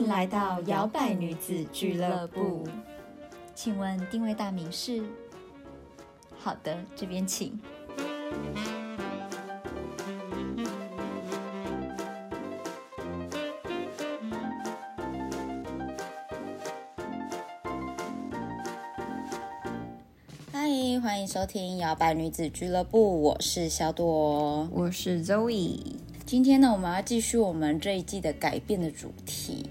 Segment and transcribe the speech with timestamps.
[0.00, 2.66] 迎来到摇摆女子俱乐部。
[3.54, 5.02] 请问定位大名是？
[6.38, 7.60] 好的，这边请。
[20.50, 20.60] 嗨，
[21.02, 25.78] 欢迎收听摇摆女子俱乐部，我是小朵，我是 Zoe。
[26.24, 29.68] 今天呢，我们要继续我们这一季的改变的主题。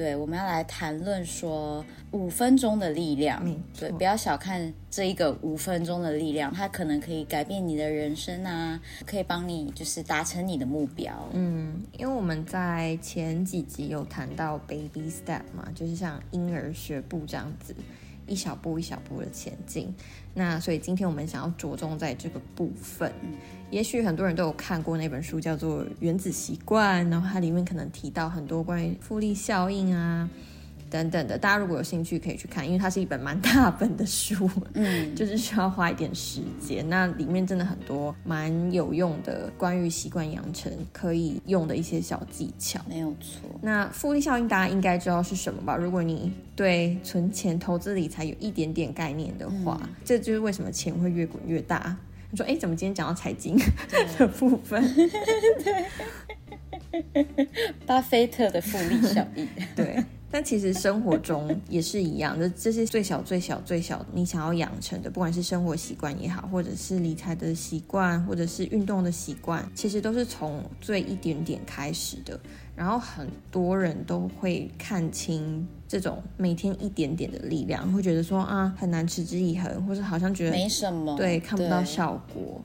[0.00, 3.44] 对，我们要来谈论说五分钟的力量。
[3.78, 11.28] 对，不要小看这一个五分钟的力量，它可能可以改变你的人生啊，可以帮你就是达成你的目标。
[11.34, 17.76] 嗯，因为我们在前几集有谈到 baby step 嘛，就是像婴儿学步这样子。
[18.30, 19.92] 一小步一小步的前进，
[20.32, 23.12] 那所以今天我们想要着重在这个部分。
[23.70, 30.30] 也许很多人都有看过那本书，叫做《原子习惯》，然后它里面可能提到很多关于复利效应啊。
[30.90, 36.86] 等等的，大家如果有兴趣可以去看，因为它是一本蛮大本的书，嗯， 就是需要花一点时间。
[36.88, 43.48] 那里面真的很多蛮有用的关于习惯养成可以用的一些小技巧，没有错。
[43.62, 45.76] 那复利效应大家应该知道是什么吧？
[45.76, 51.96] 如果你对存钱、投资理财有一点点概念的话，这就是为什么钱会越滚越大。
[52.32, 53.56] 你说，哎，怎么今天讲到财经
[54.18, 54.82] 的部分？
[55.64, 55.86] 对，
[57.86, 60.04] 巴菲特的复利效应， 对。
[60.30, 72.38] 但其实生活中也是一样的，这些最小、最小、最小，你想要养成的，不管是生活习惯也好，或者是理财的习惯，或者是运动的习惯，其实都是从最一点点开始的。
[72.76, 82.62] 然后很多人都会看清这种每天一点点的力量，会觉得说啊，很难持之以恒，或者好像觉得没什么，对，看不到效果，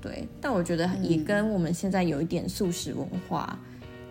[0.00, 0.28] 对。
[0.40, 3.58] 但我觉得也跟我们现在有一点素食文化。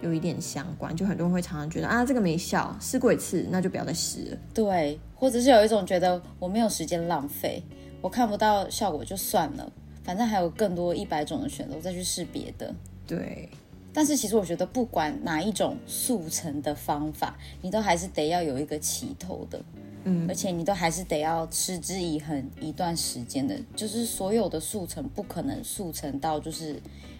[0.05, 4.37] 有一点相关，就很多人会常常觉得啊，这个没效，试过一次，那就不要再试了。
[4.53, 7.63] 对，或者是有一种觉得我没有时间浪费，
[8.01, 9.71] 我看不到效果就算了，
[10.03, 12.71] 反正还有更多一百种的选择，我再去试别的。
[13.07, 13.49] 对，
[13.91, 19.59] 但是其实我觉得，不管哪一种速成的方法，你都还是得要有一个起头的，
[20.03, 26.79] 嗯，而且你都还是得要持之以恒一段时间的，就是所有的速成不可能速成到就是。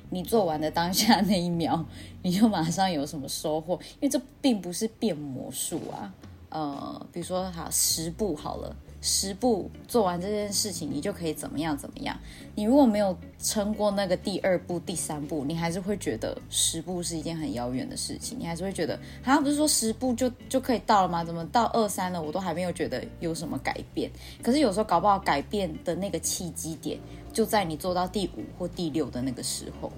[0.10, 1.86] 你做完的当下那一秒，
[2.24, 3.74] 你就马上有什么收获？
[4.00, 6.14] 因为这并不是变魔术啊。
[6.50, 12.18] 呃，比如说，好十步好了，十步做完这件事情，你就可以怎么样怎么样。
[12.56, 18.40] 你如果没有撑过那个第二步、第三步，你还是会觉得十步是一件很遥远的事情。
[18.40, 21.26] 你还是会觉得，好像不是说十步就就可以到了吗？
[21.26, 24.10] 怎么到二三了，我都还没有觉得有什么改变？
[24.42, 26.98] 可是有时候搞不好改变的那个契机点。
[27.36, 29.92] 就在你做到第五或第六的那个时候，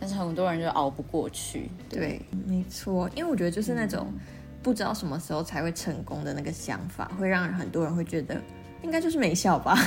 [0.00, 1.70] 但是很多人就熬不过去。
[1.88, 4.12] 对，没错，因为我觉得就是那种
[4.60, 8.42] 不知道什么时候才会成功的那个想法，会让很多人会觉得
[8.82, 9.78] 应该就是没效吧。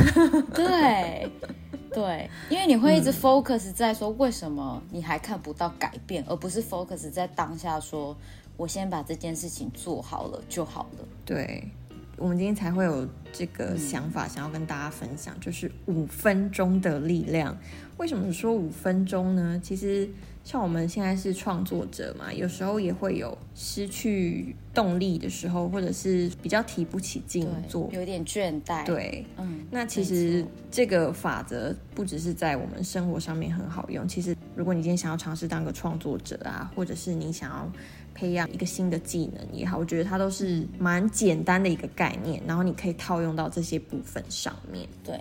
[0.53, 1.29] 对，
[1.91, 8.15] 对，因为你会一直 focus 在说为什么你还看不到改变，而不是 focus 在当下说
[8.55, 11.05] 我先把这件事情做好了就好了。
[11.25, 11.69] 对。
[12.17, 17.55] 我们今天才会有这个想法，想要跟大家分享，就是五分钟的力量。
[17.97, 19.59] 为什么说五分钟呢？
[19.63, 20.09] 其实
[20.43, 28.83] 像我们现在是创作者嘛，有时候也会有失去动力的时候，或者是比较提不起劲做，有点倦怠。
[28.83, 34.07] 对，嗯，那其实这个法则不只是在我们生活上面很好用。
[34.07, 37.71] 其实，如果你今天想要尝试当个创作者啊，或者是你想要。
[38.17, 44.87] 培养一个新的技能也好，我觉得它都是蛮简单的一个概念，然后你可以套用到这些部分上面。
[45.03, 45.19] 对，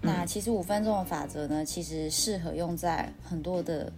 [0.00, 3.92] 那其实五分钟的法则呢，其实适合用在很多的。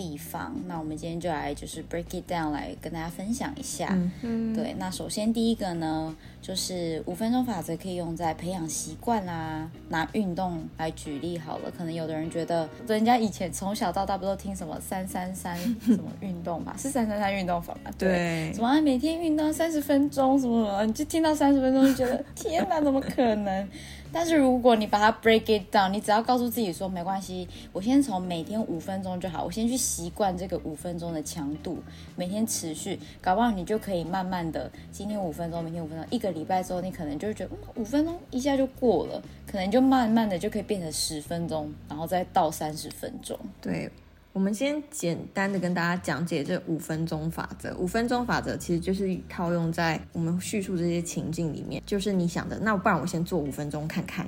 [0.00, 3.94] 地方，那我们今天就来就是 break it down 来跟大家分享一下。
[4.22, 9.70] 嗯，对，那首先第一个呢，就是五分钟法则可以用在培养习惯啦。
[9.90, 16.74] 拿运动来举例好了，可能有的人觉得，人家以前从小到大不都听什么三三三什么运动吧？
[16.80, 17.90] 是三三三运动法吧？
[17.98, 23.68] 对，什么每天运动三十分钟什么什么，你就听到三十分钟就觉得天哪，怎么可能？
[24.12, 31.78] 但是如果你把它 break it down，你只要告诉自己说没关系，我先从每天五分钟就好，我先去习惯这个五分钟的强度，
[32.16, 43.38] 每天持续，搞不好你就可以慢慢的，今天五分钟，明天五分钟，一个礼拜之后，你可能就觉得，嗯，五分钟一下就过了，可能就慢慢的就可以变成十分钟，然后再到三十分钟。
[43.60, 43.90] 对。
[44.32, 47.74] 我们先简单的跟大家讲解这五分钟法则。
[47.76, 54.24] 五分钟法则其实就是套用在我们叙述这些情境里面，就是你想的，那不然我先做五分钟看看，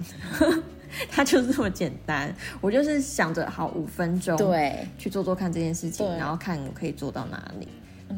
[1.09, 2.35] 它就是这么简单。
[2.61, 7.69] 我就是想着好五分钟，对，去做做看这件事情，然后看我可以做到哪里。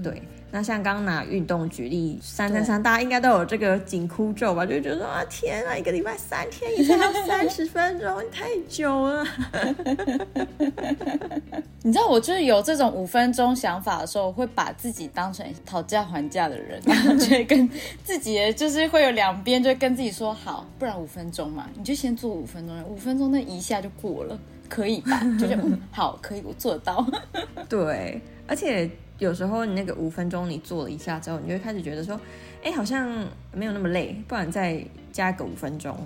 [0.02, 0.22] 对。
[0.54, 4.64] 那像刚刚拿运动举例，三三三，大家应该都有这个紧箍咒吧？
[4.64, 9.26] 就觉得说啊，天啊，一个礼拜三天，一天要三十分钟，太久了。
[11.82, 17.68] 你知道，我就是有这种五分钟想法的时候，会把自己当成讨价还价的人，然 后就跟
[18.04, 25.20] 自己就是会有两边，就跟自己说好，不然五分钟嘛，你就先做五分钟，五分钟那一下就过了，可以吧？
[25.36, 27.04] 就是嗯好，可以，我做得到。
[27.68, 28.88] 对，而且。
[29.18, 32.20] 有时候你那个五分钟你做了一下之后，你就会开始觉得说，
[32.62, 33.08] 哎，好像
[33.52, 35.96] 没有那么累，不然再加个五分钟，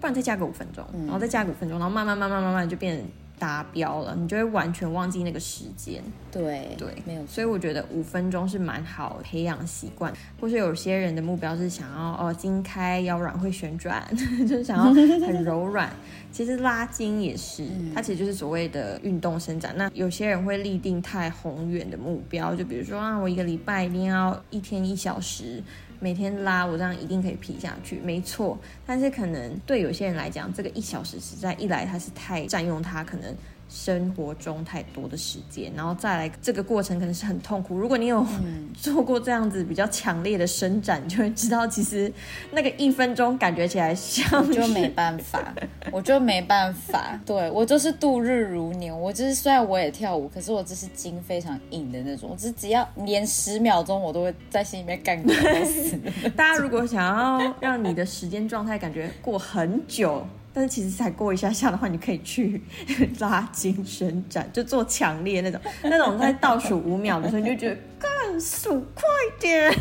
[0.00, 3.04] 不然再加个五分钟，然后再加个五分钟，然后慢慢慢慢慢慢就变
[3.44, 6.02] 达标了，你就会完全忘记那个时间。
[6.32, 7.26] 对对，没有。
[7.26, 10.10] 所以我觉得五分钟是蛮好培养习惯，
[10.40, 14.84] 或是有些人的目标是想要哦筋开腰软会旋转， 就是想要
[15.26, 15.90] 很柔软。
[16.32, 17.64] 其实拉筋也是，
[17.94, 19.72] 它其实就是所谓的运动伸展。
[19.76, 25.62] 那有些人会立定太宏远的目标，就比如说啊，我一个礼拜一定要一天一小时，
[26.00, 28.00] 每天拉，我这样一定可以皮下去。
[28.04, 33.34] 没错，但是可能对有些人来讲，这个一小时实在一来它是太占用他可能。
[33.74, 37.76] 生活中太多的时间，然后再来这个过程可能是很痛苦。
[37.76, 38.24] 如果你有
[38.80, 42.10] 做过这样子比较强烈的伸展，就会知道其实
[42.52, 45.52] 那个一分钟感觉起来像就没办法，
[45.90, 47.20] 我就没办法。
[47.26, 55.34] 对我就是度日如年，我就是虽然我也跳舞，可是我这是筋非常硬的那种，我只只要连十秒钟我都会在心里面干个
[55.64, 55.98] 死。
[56.36, 60.24] 大家如果想要让你的时间状态感觉过很久。
[60.56, 62.62] 但是其实才过一下下的话，你可以去
[63.18, 69.02] 拉筋伸展，就做强烈那种，那种在倒数五秒的时候，你就觉得干数快
[69.40, 69.74] 点，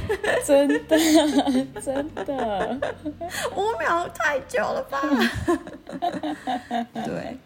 [0.44, 0.98] 真的
[1.80, 2.80] 真的，
[3.56, 5.00] 五秒太久了吧？
[7.06, 7.38] 对，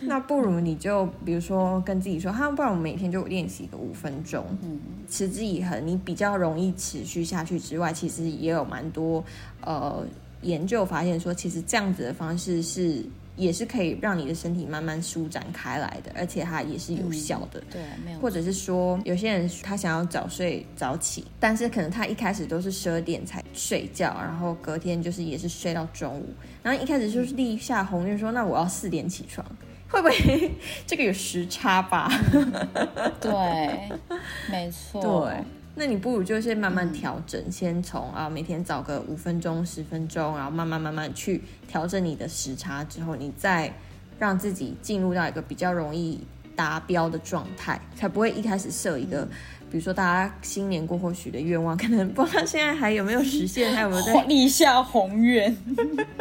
[0.00, 4.80] 那不如你就比如说跟自己说，哈，不然我们每天就练习个五分钟，嗯，
[5.10, 9.22] 持之以恒，你比较容易持续下去之外，其实也有蛮多
[9.60, 10.02] 呃。
[10.42, 13.04] 研究发现说，其实这样子的方式是
[13.34, 17.62] 也是可以让你的身体慢慢舒展开来的，而且它也是有效的。
[17.70, 18.18] 对，没有。
[18.20, 26.28] 或者是说，有些人他想要早睡早起，但是可能他一开始都是十二点才睡觉，然后隔天就是也是睡到中午，
[26.62, 29.44] 然后一开始就是立下宏愿说，那我要四点起床，
[29.88, 30.50] 会不会
[30.86, 32.10] 这个有时差吧？
[33.20, 33.90] 对，
[34.50, 35.30] 没错。
[35.30, 35.44] 对。
[35.74, 43.72] 那你不如就先慢慢调整，先从啊每天早个五分钟、十分钟，然后慢慢慢慢去调整你的时差，之后你再
[44.18, 46.20] 让自己进入到一个比较容易
[46.54, 49.26] 达标的状态，才不会一开始设一个，
[49.70, 55.56] 比如说大家新年过后许的愿望，可能不知道现在还有没有实现，还有没有在 立下宏愿。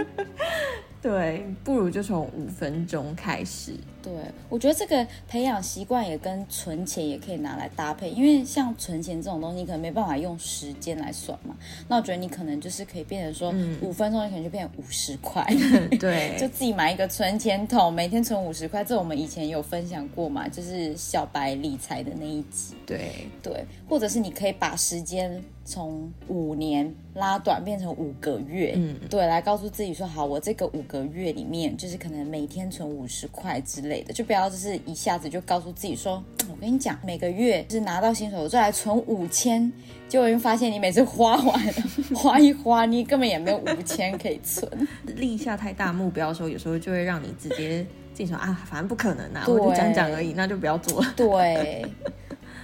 [1.02, 3.74] 对，不如就从五分钟开始。
[4.02, 4.12] 对，
[4.50, 11.56] 我觉得这个培养习惯也跟存钱也可以拿来搭配，因为像存钱这种东西，可能没办法用时间来算嘛。
[11.88, 15.46] 那我觉得你可能就是可以变成说，五分钟你可能就变成五十块，
[16.00, 18.84] 对， 就自己买一个存钱筒，每天存五十块。
[18.84, 22.74] 这我们以前有分享过嘛，就是小白理财的那一集。
[22.88, 33.91] 对对，或者是你可以把时间从五年拉短，变成五个月，嗯，对，来告诉自己说，好，我这个五个月里面，就是可能每天存五十块之类。
[33.92, 39.72] 类的就不要，就是一下子就告诉自己说，我跟你讲，每个月就是拿到薪水，我就来存五千，
[40.08, 41.74] 结果发现你每次花完了，
[42.16, 44.88] 花一花，你根本也没有五千可以存。
[45.16, 51.14] 立下太大目标的时候，有时候就会让你直接进说啊，反正不可能啊，我就讲讲而已，那就不要做了。
[51.18, 51.86] 对，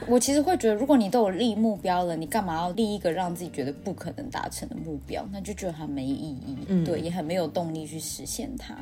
[0.07, 5.27] 我其实会觉得，如果你都有立目标了，你干嘛要立一个让自己觉得不可能达成的目标？
[5.31, 8.75] 那就觉得它没意义，嗯，对，也很没有动力去实现它。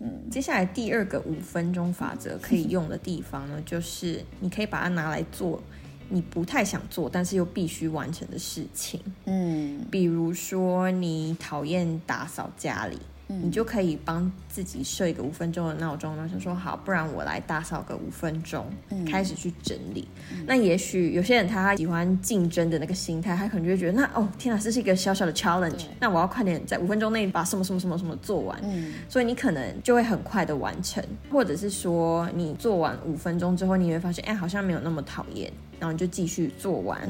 [0.00, 5.62] 嗯接下来第二个五分钟法则可以用的地方呢，就是你可以把它拿来做
[6.08, 9.00] 你不太想做，但是又必须完成的事情。
[9.26, 12.98] 嗯，比如说你讨厌打扫家里。
[13.28, 18.66] 你就可以帮自己设一个五分钟的闹钟，然后说好，不然我来打扫个五分钟，
[19.10, 20.06] 开始去整理。
[20.46, 28.60] 那也许有些人他喜欢竞争的那个心态，他可能就会觉得，那哦天哪，这是一个小小的 challenge，那我要快点在五分钟内把什么什么什么什么做完。
[29.08, 35.50] 所以你可能就会很快的完成，或者是说你做完五分钟之后，你会发现，哎，好像没有那么讨厌，
[35.80, 37.00] 然后你就继续做完。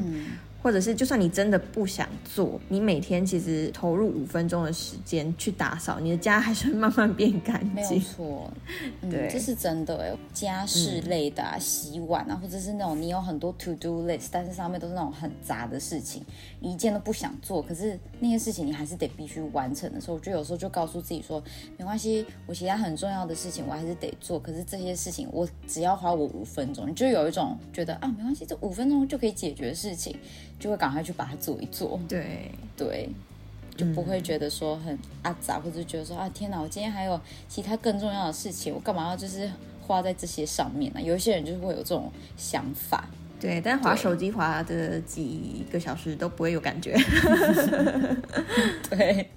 [0.63, 7.73] 或者是就算你真的不想做，你每天其实投入五分钟的时间去打扫，你的家还是会慢慢变干净。
[7.75, 8.51] 没有错，
[9.01, 10.17] 对，这是真的哎。
[10.31, 16.23] 家事类的啊，洗碗啊，或者是那种你有很多 to do list，但是上面都是那种很杂的事情，
[16.61, 21.43] 你一件都不想做，可是那些事情你还是得必须完成的时候，我就有时候就告诉自己说，
[21.77, 30.17] 没关系，我其他很重要的事情我还是得做，可是这些事情我只要花我五分钟，你就有一种觉得啊，没关系，这五分钟就可以解决的事情。
[30.59, 33.09] 就会赶快去把它做一做，对对，
[33.75, 37.19] 就不会觉得说很阿杂，或者觉得说啊天哪，我今天还有
[37.49, 39.51] 其他更重要的事情，我干嘛要就是
[39.85, 41.01] 花在这些上面呢？
[41.01, 43.07] 有一些人就是会有这种想法。
[43.43, 46.95] 对，但滑手机滑的几个小时都不会有感觉。
[48.89, 49.27] 对，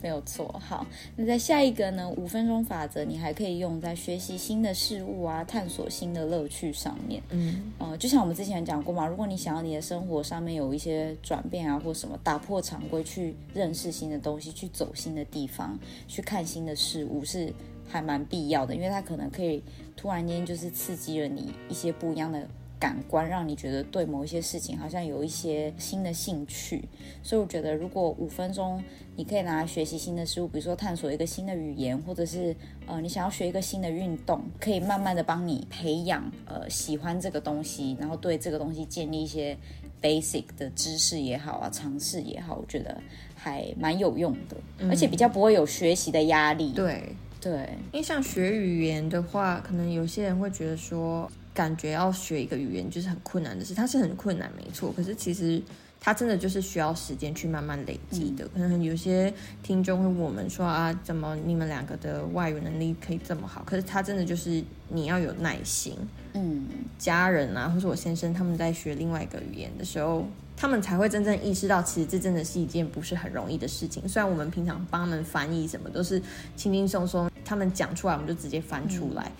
[0.00, 0.52] 没有错。
[0.58, 2.08] 好，那在下一个呢？
[2.16, 7.22] 五分钟法则，你还可以用在学习新的事物啊，探索新的乐趣上面。
[7.30, 15.78] 嗯，呃，就像我们之前讲过嘛，如果你想要你的生活上面有一些转变啊，或什么打破常规，去认识新的东西，去走新的地方，
[16.08, 17.54] 去看新的事物，是
[17.88, 19.62] 还蛮必要的，因为它可能可以
[19.96, 22.44] 突然间就是刺激了你一些不一样的。
[22.82, 26.82] 感官让你觉得对某一些事情好像有一些新的兴趣，
[27.22, 28.82] 所以我觉得如果五分钟
[29.14, 32.56] 你可以拿来学习新的事物，比如说探索一个新的语言，或者是
[32.88, 39.56] 呃你想要学一个新的运动，可以慢慢的帮你培养呃喜欢这个东西，然后对这个东西建立一些
[40.02, 43.00] basic 的知识也好啊，尝试也好，我觉得
[43.36, 44.56] 还蛮有用的，
[44.90, 46.72] 而且比较不会有学习的压力。
[46.72, 47.52] 对对，
[47.92, 51.30] 因为像学语言的话，可能有些人会觉得说。
[51.54, 54.92] 感觉要学一个语言就是很困难的事，它是很困难，没错。
[54.92, 55.62] 可是其实
[56.00, 58.48] 它真的就是需要时间去慢慢累积的。
[58.48, 59.32] 可能有些
[59.62, 63.62] 听众会问我们说啊，怎么你们两个的外语能力可以这么好？
[63.66, 65.96] 可是它真的就是你要有耐心。
[66.34, 66.66] 嗯，
[66.98, 74.08] 家人啊，或者我先生他们在学另外一个语言的时候，他们才会真正意识到，其实这真的是一件不是很容易的事情。
[74.08, 76.20] 虽然我们平常帮他们翻译什么都是
[76.56, 79.30] 轻轻松松，他们讲出来我们就直接翻出来。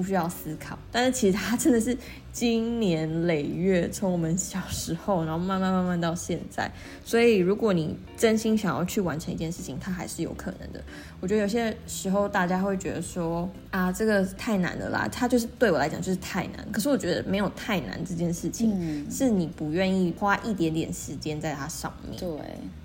[0.00, 1.94] 不需要思考，但是其实它真的是
[2.32, 6.70] 经年累月，从我们小时候，然后慢慢慢慢到现在。
[7.04, 10.82] 所以，如果你真心想要去完成一件事情，它还是有可能的。
[11.20, 16.66] 我觉得有些时候大家会觉得说啊，这个太难了啦，它就是对我来讲就是太难。
[16.72, 22.18] 可是我觉得没有太难这件事情，是你不愿意花一点点时间在它上面。
[22.18, 22.30] 对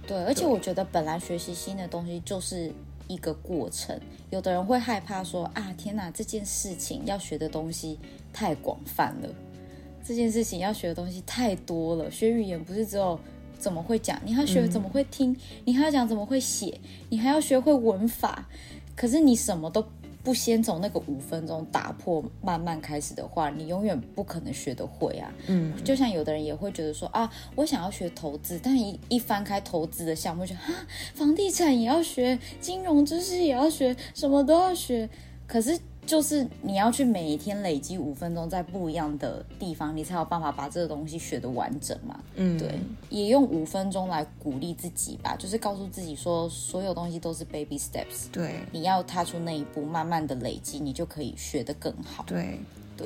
[0.06, 2.74] 对，而且我觉得本来学习新的东西就是。
[3.08, 8.00] 一个过程，有的人会害怕说啊，天哪，这件事情要学的东西
[8.34, 9.30] 太广泛了，
[10.04, 12.10] 这件事情要学的东西太多了。
[12.10, 13.20] 学语言不是只有
[13.58, 18.48] 怎么会讲，你还要学怎么会听，你还要讲怎么会写，你还要学会文法。
[18.96, 19.86] 可是你什么都。
[20.26, 25.32] 不先从那个五分钟打破，慢慢开始的话，你永远不可能学得会啊。
[25.48, 35.08] 嗯，就像有的人也会觉得说啊，我想要学投资，但一一翻开投资的项目，就啊，房地产也要学，金融知识也要学，什么都要学，
[35.46, 35.80] 可是。
[36.06, 42.20] 就是你要去每一天累积五分钟，在不一样的地方，你才有办法把这个东西学得完整嘛。
[42.36, 48.30] 嗯，对，也用五分钟来鼓励自己吧，就是告诉自己说，所有东西都是 baby steps。
[48.32, 52.24] 对，你要踏出那一步，慢慢的累积，你就可以学得更好。
[52.28, 52.60] 对。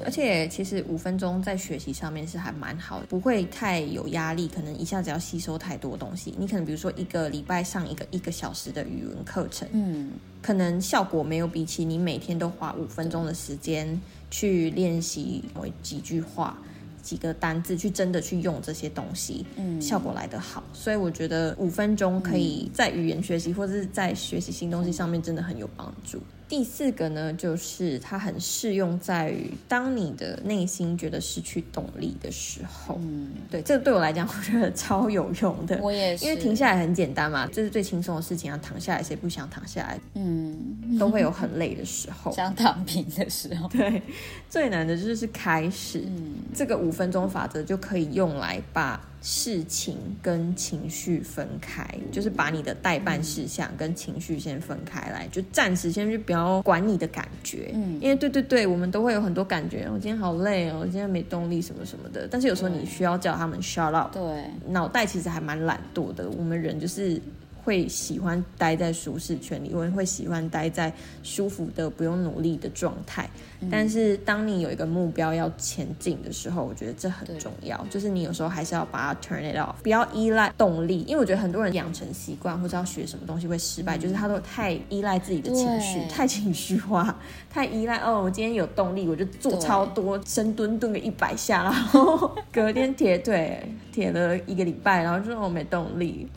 [0.06, 6.34] 而且其实五分钟在学习上面是还蛮好的，不会太有压力，可能一下子要吸收太多东西。
[6.38, 16.58] 你可能比如说一个礼拜上一个一个小时的语文课程，嗯，可能效果没有比起你每天都花五分钟的时间去练习某几句话。
[17.02, 26.22] 几个单字去真的去用这些东西，嗯，效果来得好，所以我觉得五分钟可以在语言学习或者是在学习新东西上面真的很有帮助。
[26.50, 35.80] 第四个呢，就是它很适用在于当你的内心觉得失去动力的时候，嗯，对，这个对我来讲我觉得超有用的。
[35.82, 40.00] 我也是， 因为停下来很简单嘛，这是最轻松的事情啊，躺下来谁不想躺下来？
[40.16, 43.68] 嗯，都会有很累的时候，想躺平的时候。
[43.74, 44.02] 对，
[44.50, 46.90] 最难的就是开始，嗯，这个五。
[47.00, 57.72] 分钟法则就可以用来把事情跟情绪分开，就是把你的代办事项跟情绪先分开来，就暂时先去不要管你的感觉。
[57.74, 62.28] 嗯，因为对对对，我们都会有很多感觉，我今天好累哦，我今天没动力什么什么的。
[62.30, 64.14] 但是有时候你需要叫他们 shut up。
[64.14, 67.22] 对，脑袋其实还蛮懒惰的，我们人就是。
[67.64, 70.92] 会喜欢待在舒适圈里，或者会喜欢待在
[71.24, 73.30] 舒服的不用努力的状态。
[73.70, 77.78] 但是当你有一个目标要前进的时候，我觉得这很重要。
[77.90, 81.02] 就是你有时候还是要把它 turn it off，不要依赖动力。
[81.02, 87.14] 因为我觉得很多人养成习惯或者要学什么东西会失败，就是他都太依赖自己的情绪，太情绪化，
[87.50, 87.98] 太依赖。
[87.98, 93.62] 哦，我今天有动力，我就做超多深蹲，蹲个一百下，然后隔天铁腿
[93.92, 96.28] 铁了一个礼拜，然后就说我没动力。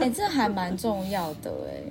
[0.00, 1.82] 哎， 这还蛮重要的哎，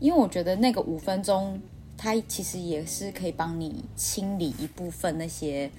[0.00, 1.60] 因为我觉得那个五分钟。
[2.02, 5.70] 它其实也是可以帮你清理一部分那些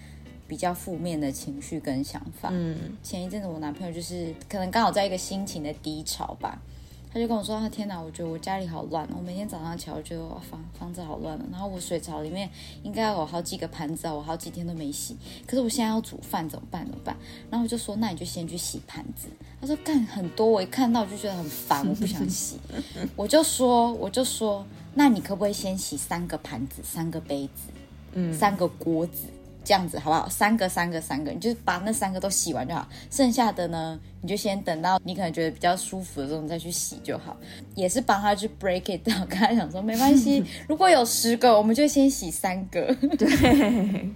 [0.48, 2.50] 比较负面的情绪跟想法。
[2.52, 6.62] 嗯，前一阵子我男朋友就是可能刚好在一个心情的低潮吧，
[7.14, 12.50] 他就跟我说：“他天哪，我觉得我家里好乱，我每天早上起来我觉得房房子好乱了，然后我水槽里面
[12.84, 16.86] 应该有好几个盘子啊，我好几天都没洗，可是我现在要煮饭怎么办？
[16.86, 17.16] 怎么办？”
[17.52, 19.28] 然后我就说：“那你就先去洗盘子。”
[19.60, 22.58] 他说：“干很多，我一看到就觉得很烦，我不想洗。
[23.18, 27.72] ”我就说：“我就说。”那你可不可以先洗三个盘子、三个杯子、
[28.12, 29.24] 嗯，三个锅子，
[29.64, 30.28] 这样子好不好？
[30.28, 32.88] 三个、三个、三个，你就把那三个都洗完就好。
[33.10, 37.38] 剩下的呢，你就先等到你可能觉得比较舒服的时候，你再去洗就好。
[37.76, 42.96] 也是帮他去 break it down，跟他讲说没关系， 如果有十个，我们就先洗三个。
[43.18, 44.10] 对。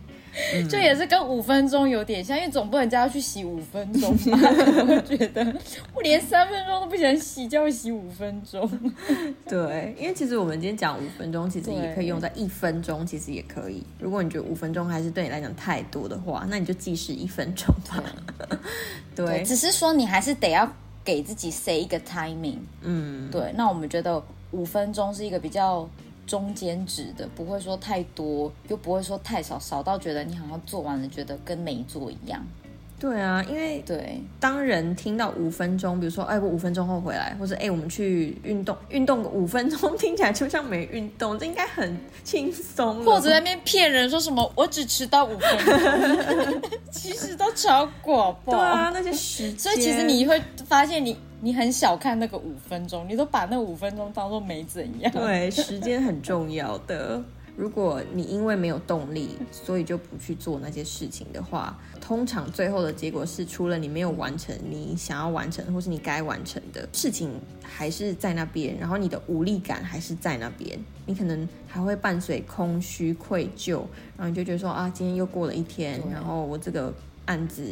[0.70, 4.40] 就也是跟五分钟有点像，因为总不能叫他去洗五分钟吧？
[4.88, 5.56] 我觉得
[5.94, 8.70] 我连三分钟都不想洗，叫我洗五分钟。
[9.48, 13.84] 对，因为其实我们今天讲五分钟，其实也可以用在一分钟，其实也可以。
[14.00, 18.04] 如果你觉得五分钟还是对你来讲太多的话，那你就计时一分钟吧。
[19.16, 20.70] 对， 只是说你还是得要
[21.04, 22.60] 给自己 say 一个 timing。
[22.82, 23.54] 嗯，对。
[23.56, 25.90] 那我们觉得五分钟是一个比较。
[26.26, 32.46] 中间值的，不会说太多，又不会说太少，少到觉得你好像做完了，觉得跟没做一样。
[32.98, 43.04] 对啊，因为对，当人听到五分钟，比如说，哎，我五分钟后回来，或者哎，我们去运动，运动个五分钟， 听起来就像没运动，这应该很轻松。
[43.04, 48.52] 或者在那边骗人说什么，我只迟到五分钟， 其实都超过吧。
[48.52, 49.60] 对啊，那些时间。
[49.60, 55.12] 所以其实你会发现，你你很小看那个五分钟，你都把那五分钟当做没怎样。
[55.12, 57.22] 对，时间很重要的。
[57.58, 67.32] 如果你因为没有动力，所以就不去做那些事情的话，通常最后的结果是，除了你没有完成你想要完成或是你该完成的事情，
[67.64, 73.78] 还是在那边，然后你的无力感还是在那边，你可能还会伴随空虚、愧疚，
[74.18, 76.94] 然后你就觉得说啊，今天又过了一天，然后我这个
[77.26, 77.64] 案子。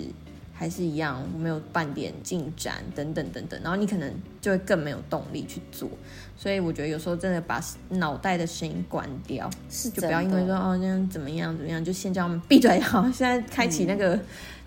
[0.64, 5.90] 还是一样，没有半点进展，等等等等，然后你可能就会更没有动力去做。
[6.38, 13.04] 所以我觉得有时候真的把脑袋的声音关掉，是就不要因为说哦那样怎么样怎么样，就先叫他们闭嘴好。
[13.12, 14.18] 现在开启那个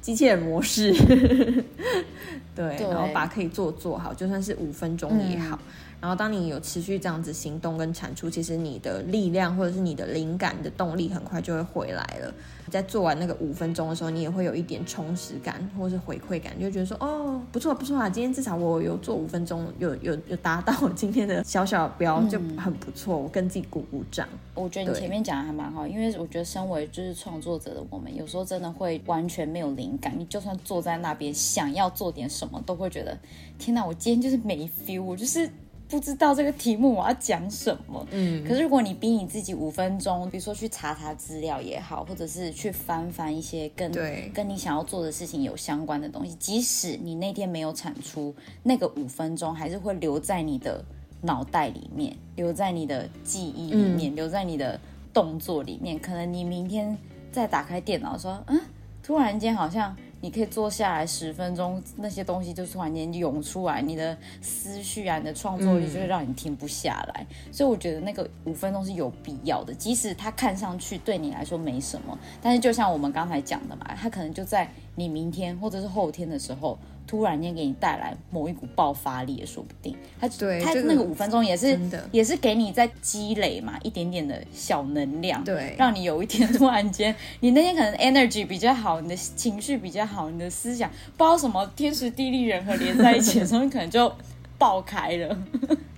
[0.02, 0.92] 机器人模式，
[2.54, 5.58] 对，然后把可以做做好，就算是五分钟也好。
[6.06, 12.32] 然后当你有持续这样子行动跟产出，其实你的力量或者是你的灵感的动力很快就会回来了。
[12.70, 23.18] 在做完那个五分钟的时候，你也会有一点充实感或是回馈感，就觉得说哦不错不错啊，今天至少我有做五分钟，有有有达到我今天的小小标，就很不错。
[23.18, 24.28] 我跟自己鼓鼓掌。
[24.54, 30.16] 我觉得你前面讲的还蛮好，因为我觉得身为就是创作者的我们，有时候真的会完全没有灵感。
[30.16, 33.18] 你就算坐在那边想要做点什么，都会觉得
[33.58, 35.50] 天哪，我今天就是没 feel，我就是。
[35.88, 43.92] 不知道这个题目我要讲什么，嗯，可是如果你逼你自己五分钟，比如说去查查资料也好，或者是去翻翻一些跟
[44.32, 50.84] 跟你想要做的事情有相关的东西，即使你那天没有产出，那个五分钟还是会留在你的
[51.22, 54.80] 脑袋里面，留在你的记忆里面，留在你的
[55.12, 55.98] 动作里面。
[55.98, 56.98] 可能你明天
[57.30, 58.60] 再打开电脑说，嗯，
[59.02, 59.96] 突然间好像。
[60.26, 67.24] 你可以坐下来十分钟，那些东西就突然间涌出来，你的思绪啊，你的创作力就会让你停不下来。
[67.52, 76.76] 所以我觉得那个五分钟是有必要的，即使它看上去对你来说没什么，但是就像我们刚才讲的嘛，它可能就在你明天或者是后天的时候。
[77.06, 81.78] 突然间给你带来某一股爆发力也说不定，他他那个五分钟也是
[82.10, 94.12] 也是给你在积累嘛，一点点的小能量，对，让你有一天突然间，你那天可能 energy 比较好，你的情绪比较好，你的思想不知道什么天时地利人和连在一起的时候，你可能就
[94.58, 95.38] 爆开了。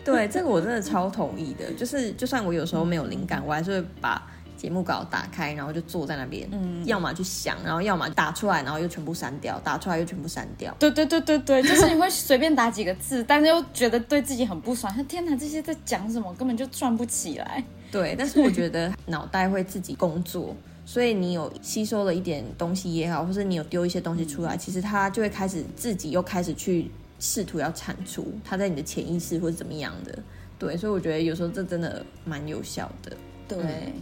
[0.04, 4.22] 对，这个我真的超同意的，就是就算我有时候没有灵感，我还是会把。
[4.58, 10.74] 节目稿打开，然后就坐在那边，嗯，要么去想，然后要么打出来，然后又全部删掉，打出来又全部删掉。
[10.78, 14.92] 对对对对对，就是你会随便打几个字，但是又觉得对自己很不爽。
[15.06, 16.34] 天哪，这些在讲什么？
[16.34, 17.64] 根本就转不起来。
[17.90, 26.90] 对，但是我觉得脑袋会自己工作，所以你有吸收了一点东西也好，或是你有丢一些东西出来，其实它就会开始自己又开始去
[27.20, 30.18] 试图要铲除它在你的潜意识或者怎么样的。
[30.58, 33.16] 对，所以我觉得有时候这真的蛮有效的。
[33.46, 33.92] 对，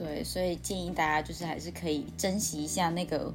[0.00, 3.30] 对，所以建议大家就是还是可以珍惜一下那个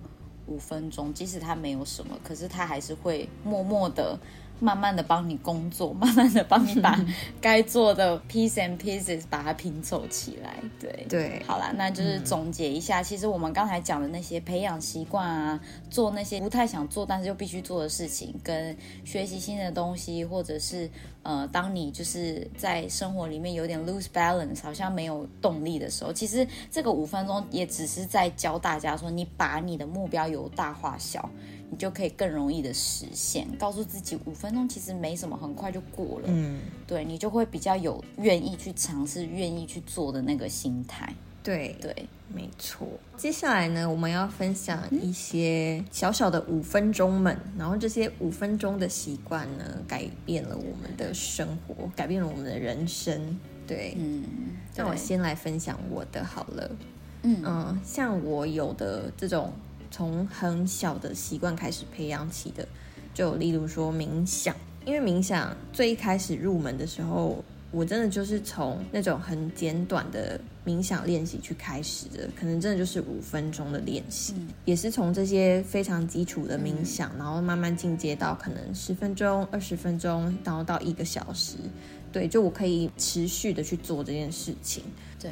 [0.48, 4.18] 五分钟，即使它没有什么，可是它还是会默默的。
[4.58, 6.98] 慢慢的帮你工作，慢慢的帮你把
[7.42, 10.56] 该做的 piece and pieces 把它拼凑起来。
[10.80, 18.74] 对对，好啦，那就是总结一下，其实我们刚才讲的那些培养习惯啊，做那些不太想做但是又必须做的事情，跟
[19.04, 20.90] 学习新的东西，或者是
[21.26, 31.30] 呃，当你就是在生活里面有点 lose balance，好像没有动力的时候，其实这个五分钟也只是在教大家说，你把你的目标由大化小。
[31.68, 36.28] 你就可以更容易的实现，告诉自己五分钟其实没什么，很快就过了。
[36.28, 41.12] 嗯，对你就会比较有愿意去尝试、愿意去做的那个心态。
[41.46, 41.96] 对对，
[42.34, 42.88] 没错。
[43.16, 53.40] 接下来呢，我们要分享一些小小的五分钟们，然后这些五分钟的习惯呢，改变了我们的生活，改变了我们的人生。
[53.68, 54.24] 对，嗯，
[54.76, 56.72] 那我先来分享我的好了。
[57.22, 59.54] 嗯嗯，像我有的这种。
[59.92, 62.68] 从很小的习惯开始培养起的，
[63.14, 64.54] 就例如说冥想，
[64.84, 67.42] 因为冥想最一开始入门的时候，
[67.76, 74.34] 我真的就是从那种很简短的冥想练习去开始的，可能真的就是五分钟的练习，
[74.64, 81.58] 也是从这些非常基础的冥想，然后慢慢进阶到可能十分钟、二十分钟，然后到一个小时。
[82.14, 84.82] 对，就我可以持续的去做这件事情。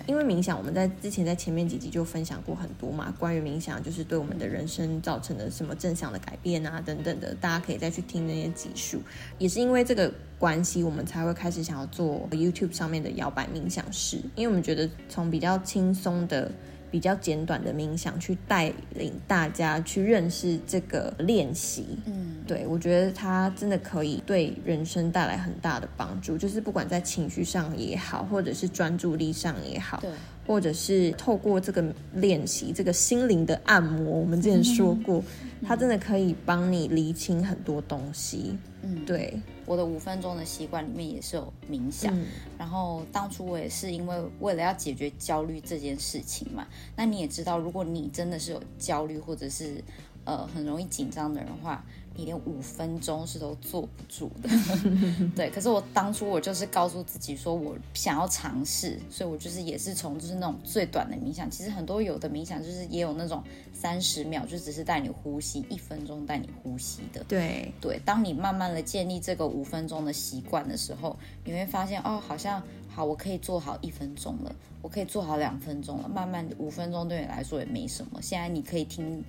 [0.07, 9.01] 因为冥想，我们在之前在前面几集就分享过很多嘛，关于冥想就是对我们的人生造成的什么正向的改变啊，等等的，大家可以再去听那些集数。
[9.37, 16.51] 也是因为这个关系，我们才会开始想要做 YouTube 上面的摇摆冥想师，因为我们觉得从比较轻松的。
[16.93, 21.97] 比较简短的冥想，去带领大家去认识这个练习。
[22.05, 30.11] 嗯，对我觉得它真的可以对人生带来很大的帮助，就是不管在情绪上也好，或者是专注力上也好，对，
[30.45, 35.23] 或者是透过这个练习，这个心灵的按摩，我们之前说过，
[35.65, 38.57] 它真的可以帮你理清很多东西。
[38.81, 39.39] 嗯，对。
[39.65, 42.13] 我的五分钟的习惯里面也是有冥想，
[42.57, 46.67] 然后当初我也是因为为了要解决焦虑这件事情嘛。
[46.95, 49.81] 那你也知道，如果你真的是有焦虑或者是
[50.25, 51.83] 呃很容易紧张的人的话。
[52.15, 54.49] 你连五分钟是都坐不住的，
[55.35, 55.49] 对。
[55.49, 67.23] 可是我当初我就是告诉自己说，我想要尝试，所以我就是也是从就是那种最短的冥想，其实很多有的冥想就是也有那种三十秒，就只是带你呼吸，一分钟带你呼吸的。
[67.27, 78.21] 对对，当你慢慢的建立这个五分钟的习惯的时候，你会发现哦，好像好，我可以做好一分钟了，我可以做好两分钟了，慢慢五分钟对你来说也没什么。
[78.21, 79.23] 现在你可以听。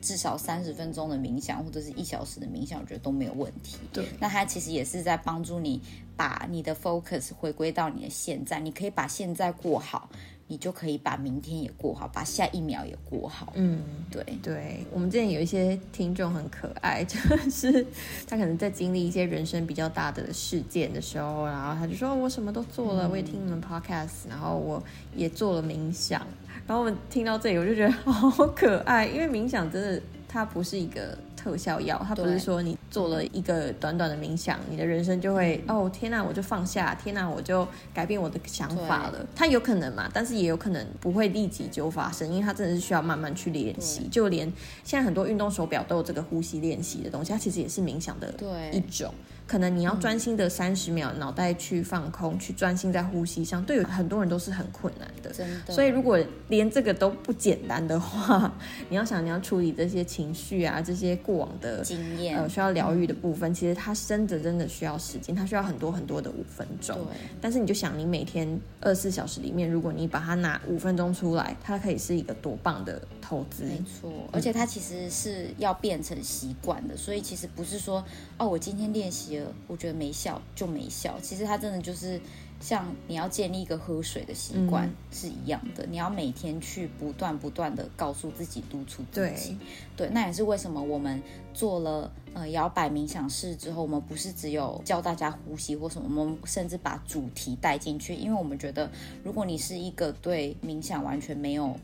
[0.00, 3.76] 至少三十分钟的冥想，或者是一小时的冥想，我觉得都没有问题。
[3.92, 5.80] 对，那它其实也是在帮助你
[6.16, 8.58] 把你的 focus 回归到你的现在。
[8.58, 10.08] 你可以把现在过好，
[10.46, 13.52] 你就可以把明天也过好，把下一秒也过好。
[13.56, 14.84] 嗯，对对。
[14.90, 17.18] 我们之前有一些听众很可爱，就
[17.50, 17.86] 是
[18.26, 24.82] 他可能在经历一些人生比较大的事件的时候，然后他就说：“我什么都做了，我也听你们 podcast，然后我
[25.14, 26.26] 也做了冥想。”
[26.70, 39.26] 然后我们听到这里，我就觉得 好可爱，因为冥想真的，它不是一个特效药，它不是说你做了一个短短的冥想，你的人生就会哦天哪，我就放下，天哪，我就改变我的想法了。
[39.34, 44.06] 它有可能嘛，但是也有可能不会立即就发生，因为它真的是需要慢慢去练习。
[44.06, 44.46] 就连
[44.84, 48.32] 现在很多运动手表都有这个呼吸练习的东西，它其实也是冥想的
[48.70, 49.12] 一种。
[49.50, 55.30] 可能你要专心的三十秒，脑袋去放空，去专心在呼吸上，对于很多人都是很困难的。
[55.30, 55.74] 真的。
[55.74, 58.56] 所以如果连这个都不简单的话，
[58.88, 66.94] 你要想你要处理这些情绪啊，这些过往的经验，呃，需要疗愈的部分，其实它真的真的需要时间，它需要很多很多的五分钟。
[66.94, 67.16] 对。
[67.40, 73.64] 但是你就想，你每天二十四小时里面，如果你把它拿五分钟出来，它可以是一个多棒的投资。
[73.64, 74.12] 没错。
[74.30, 78.04] 而且它其实是要变成习惯的，所以其实不是说
[78.38, 79.39] 哦，我今天练习。
[79.66, 82.20] 我觉得没效就没效，其实它真的就是
[82.60, 89.56] 像你要建立一个喝水的习惯是一样的，你要每天去不断不断的告诉自己督促自己。
[89.96, 91.22] 对，那也是为什么我们
[91.54, 98.90] 做了呃摇摆冥想室之后，我们不是只有教大家呼吸或什么，我们甚至把主题带进去，因为我们觉得
[99.24, 101.76] 如果你是一个对冥想完全没有。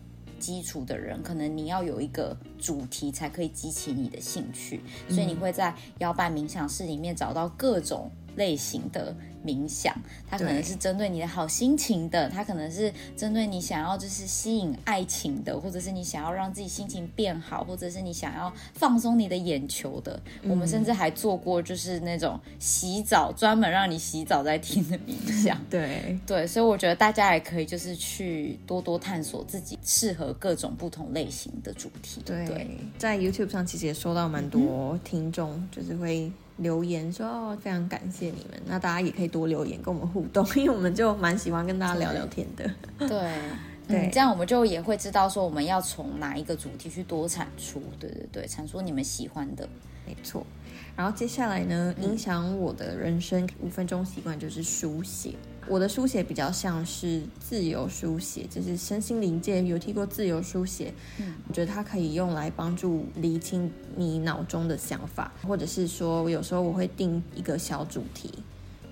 [0.47, 9.13] 基础的人，可能你要有一个主题才可以激起你的兴趣，所以你会在摇摆冥想室里面找到各种类型的。
[9.47, 9.95] 冥想，
[10.29, 20.21] 它可能是针对你的好心情的，它可能是针对你想要就是吸引爱情的，或者是你想要让自己心情变好，或者是你想要放松你的眼球的。
[20.43, 25.57] 我们甚至还做过就是那种洗澡专门让你洗澡在听的冥想。
[25.71, 32.21] 对 对，所以我觉得大家也可以就是去多多探索自己适合各种不同类型的主题。
[32.25, 36.33] 对，在 YouTube 上其实也收到蛮多听众，就是会。
[36.59, 38.59] 留言说哦，非常感谢你们。
[38.65, 42.71] 那大家也可以多留言跟我们互动，因为我们就蛮喜欢跟大家聊聊天的。
[43.07, 43.33] 对
[43.87, 47.83] 对，这样我们就也会知道说我们要从哪一个主题去多产出。
[48.01, 49.69] 对对对，产出你们喜欢的，
[50.07, 50.45] 没错。
[50.97, 55.35] 然后接下来呢，影响我的人生五分钟习惯就是书写。
[55.69, 60.95] 我的书写比较像是自由书写，就是身心灵界有提过自由书写。
[61.19, 68.33] 嗯，我觉得它可以用来帮助理清你脑中的想法，或者是说，有时候我会定一个小主题，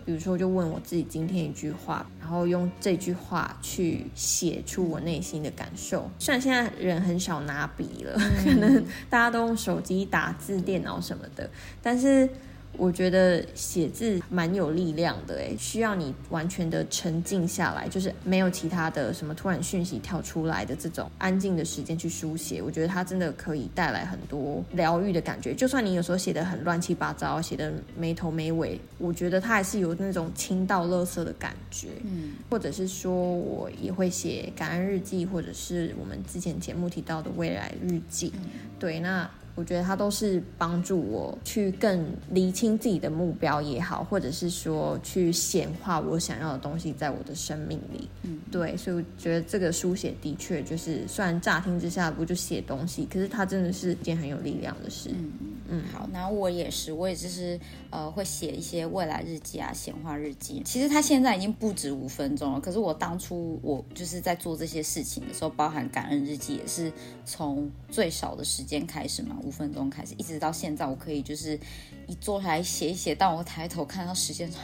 [0.04, 6.10] 比如说就问我自己今天一句话，然后用这句话去写出我内心的感受。
[6.18, 8.14] 虽然现在人很少拿笔了，
[8.44, 11.48] 可能大家都用手机打字、电脑什么的，
[11.82, 12.28] 但是。
[12.76, 22.60] 我觉得写字蛮有力量的，诶，需要你完全的沉静下来，就是没有其他的什么突然讯息跳出来的这种安静的时间去书写。
[22.60, 25.54] 我觉得它真的可以带来很多疗愈的感觉。
[25.54, 31.88] 就算你有时候写的很乱七八糟，写的没头没尾，我觉得它还是有那种清到垃圾的感觉。
[32.04, 38.32] 嗯，或者是说我也会写感恩日记，或者是我们之前节目提到的未来日记。
[38.78, 39.30] 对，那。
[39.54, 48.08] 我觉得它都是帮助我去更厘清自己的目标也好，或者是说去显化我想要的东西在我的生命里。
[48.22, 55.10] 嗯，对，所以我觉得这个书写的确就是，虽然乍听之下不就写东西，可是它真的是一件很有力量的事。
[55.12, 55.32] 嗯
[55.66, 57.58] 嗯，好，那我也是，我也就是
[57.90, 60.60] 呃会写一些未来日记啊、显化日记。
[60.64, 66.92] 其实它现在已经不止五分钟了，可是我当初我就是在做这些事情的时候，包含感恩日记也是
[67.24, 69.36] 从最少的时间开始嘛。
[69.44, 71.58] 五分钟开始，一直到现在，我可以就是
[72.06, 73.14] 一坐下来写一写。
[73.14, 74.60] 但我抬头看到时间，哈，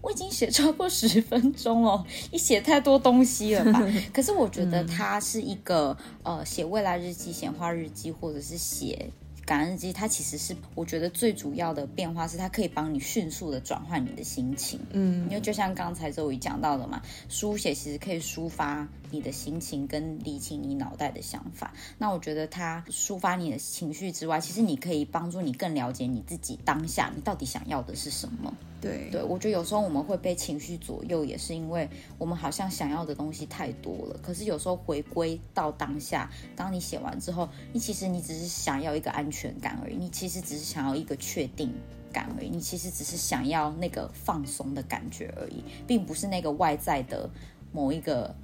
[0.00, 3.82] 我已经写超过十分钟了，一写太多东西了吧？
[4.12, 9.10] 可是我觉得它是一个呃，写未来日记、显化日记，或者是写。
[9.46, 14.80] 感恩机，它其实是我觉得最主要的变化是，它可以帮你迅速的转换你的心情。
[14.92, 21.72] 嗯，因为就像刚才周瑜讲到的嘛，书写其实可以抒发你的心情跟理清你脑袋的想法。
[21.98, 28.52] 那我觉得它抒发你的情绪之外，其实你可以帮助你更了解你自己当下你到底想要的是什么。
[28.80, 34.20] 对对，我觉得有时候我们会被情绪左右，也是因为我们好像想要的东西太多了。
[34.22, 41.72] 可是有时候回归到当下，当你写完之后，你其实你只是想要一个安全感而已，你其实只是想要一个确定
[42.12, 47.30] 感而已，你其实只是想要那个放松的感觉而已，并不是那个外在的
[47.72, 48.34] 某一个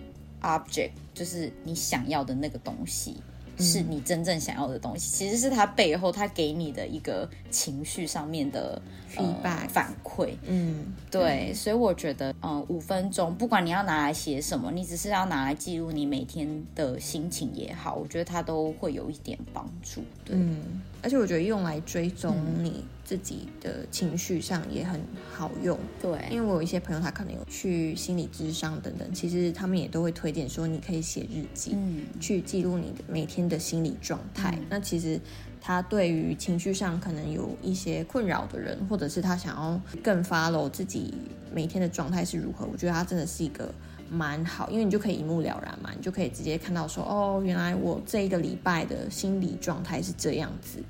[0.42, 3.16] object，就是你想要的那个东西。
[3.62, 8.80] 是你真正想要的东西，其实是他背后他给你的一个情绪上面的
[9.14, 10.30] feedback 反馈。
[10.46, 20.02] 嗯，对，所以我觉得，嗯，五分钟，不管你要拿来写什么，你只是要拿来记录你每天的心情也好，我觉得它都会有一点帮助。
[20.30, 22.82] 嗯，而且我觉得用来追踪你。
[23.10, 25.00] 自己的情绪上也很
[25.32, 34.56] 好用，对，因为我有一些朋友，他可能有去心理咨商等等，其实他们也都会推荐说，你可以写日记，嗯，去记录你的每天的心理状态。
[34.68, 35.20] 那其实
[35.60, 41.12] 他对于情绪上可能有一些困扰的人，或者是他想要更 follow 自己
[41.52, 43.74] 每天的状态是如何，我觉得他真的是一个
[44.08, 50.80] 蛮好，因为你就可以一目了然嘛，你就可以直接看到说，哦，原来我这一个礼拜的心理状态是这样子。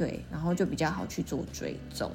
[0.00, 2.10] 对，然后就比较好去做追踪。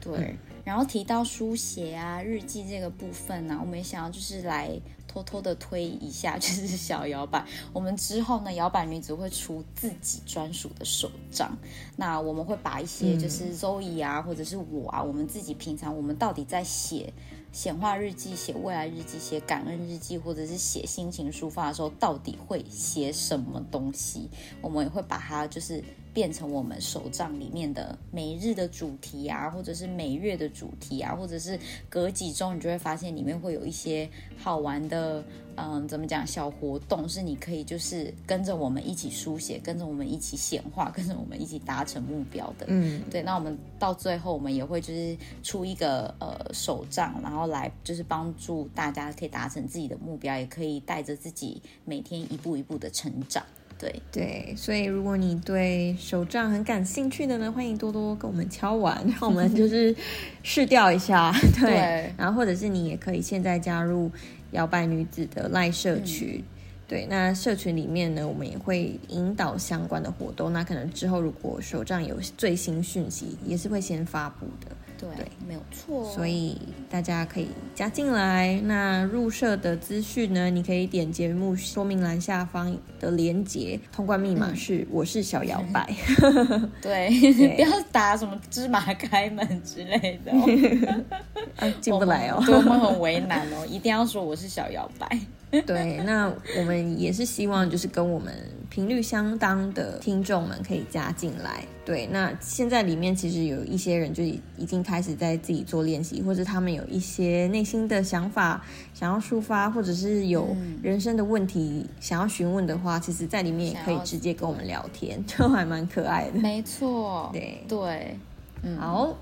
[0.00, 4.70] 对，然后提到书写啊、日记这个部分呢，我们也想要就是来
[5.06, 7.44] 偷偷的推一下，就是小摇摆。
[7.74, 11.54] 我们之后呢，摇摆女子会出自己专属的手账。
[11.94, 17.12] 那我们会把一些就是 Zoe 啊，或者是我啊，我们自己平常我们到底在写
[17.52, 24.30] 显化日记、写未来日记、写感恩日记，或者是写心情抒发的时候，到底会写什么东西？
[24.62, 25.84] 我们也会把它就是。
[26.16, 35.22] 变成我们手账里面的每日的主题啊，或者是每月的主题啊，或者是隔几周你就会发现里面会有一些好玩的，
[35.56, 42.64] 嗯，怎么讲小活动，是你可以就是跟着我们一起书写，跟着我们一起显化，跟着我们一起达成目标的。
[42.70, 43.22] 嗯，对。
[43.22, 53.44] 那我们到最后我们也会就是出一个呃手账，然后来就是帮助大家可以达成自己的目标，也可以带着自己每天一步一步的成长。
[53.78, 59.94] 对对，所以如果你对手账很感兴趣的呢，欢迎多多跟我们敲完，让我们就是
[60.42, 61.30] 试掉一下。
[61.60, 64.10] 对，然后或者是你也可以现在加入
[64.52, 66.42] 摇摆女子的赖社群。
[66.88, 70.52] 对，那社群里面呢，我们也会引导相关的活动。
[70.52, 74.76] 那可能之后如果手账有最新讯息，也是会先发布的。
[74.98, 75.08] 对，
[75.46, 76.04] 没有错。
[76.10, 76.56] 所以
[76.88, 78.58] 大家可以加进来。
[78.64, 85.92] 那入社的资讯呢，你可以点节目说明栏下方的连接，通关密码是“我是小摇摆
[86.80, 87.10] ”。对，
[87.56, 95.06] 不要打什么芝麻开门之类的， 进不来哦，我们很为难哦，一定要说我是小摇摆。
[95.64, 98.34] 对，那我们也是希望，就是跟我们
[98.68, 101.64] 频率相当的听众们可以加进来。
[101.84, 116.38] 对，那现在里面其实有一些人就已经开始在自己做练习，或者他们有一些内心的想法想要抒发，或者是有人生的问题想要询问的话，其实在里面也可以直接跟我们聊天，就还蛮可爱的。
[116.40, 118.18] 没错，对对，
[118.62, 119.16] 嗯， 好。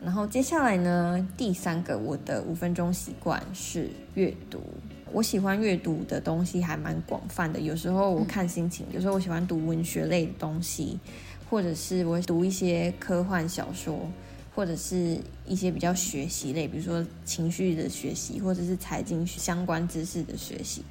[0.00, 4.60] 然后接下来呢，第三个我的五分钟习惯是阅读。
[5.12, 10.98] 我喜欢阅读的东西还蛮广泛的，有时候我看心情，有时候我喜欢读文学类的东西，
[11.48, 14.10] 或者是我读一些科幻小说，
[14.54, 20.82] 或者是一些比较学习类，比如说情绪的学习，或者是财经相关知识的学习。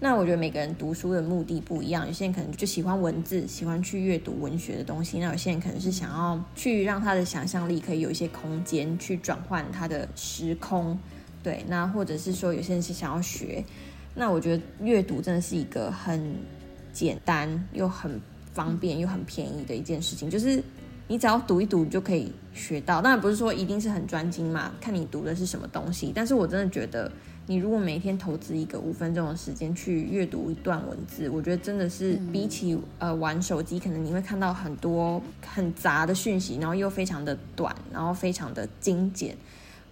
[0.00, 10.98] 那我觉得每个人读书的目的不一样，有些人可能就喜欢文字，喜欢去阅读文学的东西；那有些人可能是想要去让他的想象力可以有一些空间去转换他的时空。
[11.44, 13.62] 对，那或者是说有些人是想要学，
[14.14, 16.34] 那我觉得阅读真的是一个很
[16.90, 18.18] 简单又很
[18.54, 20.62] 方便又很便宜的一件事情，就是
[21.06, 23.02] 你只要读一读就可以学到。
[23.02, 26.10] 当然不是说一定是很专精嘛，看你读的是什么东西。
[26.14, 27.12] 但是我真的觉得，
[27.46, 39.36] 你如果每天投资一个五分钟的时间去阅读一段文字，我觉得真的是比起呃玩手机，可能你会看到很多很杂的讯息，然后又非常的短，然后非常的精简，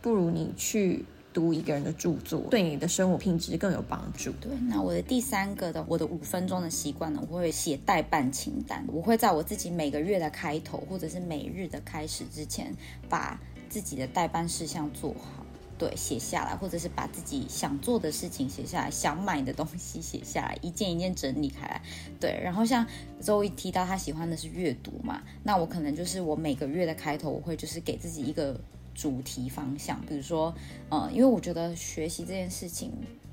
[0.00, 1.04] 不如你去。
[1.32, 4.30] 读一个人的著作，对你的生活品质更有帮助。
[4.40, 8.84] 对，那我的第三个的，我的五分钟的习惯呢，我会写代办清单。
[8.88, 12.74] 我会在我自己每个月的开头，或者是每日的开始之前，
[13.08, 15.44] 把自己的代办事项做好，
[15.78, 21.82] 对，写下来，或者是把自己想做的事情写下来，想买的东西写下来，一件一件整理开来。
[22.20, 22.86] 对，然后像
[23.20, 28.60] 周一提到他喜欢的是阅读嘛，那我可能就是我每个月的开头，我会就是给自己一个。
[28.94, 30.54] 主题方向，比如说，
[30.90, 32.92] 呃，因为我觉得学习这件事情，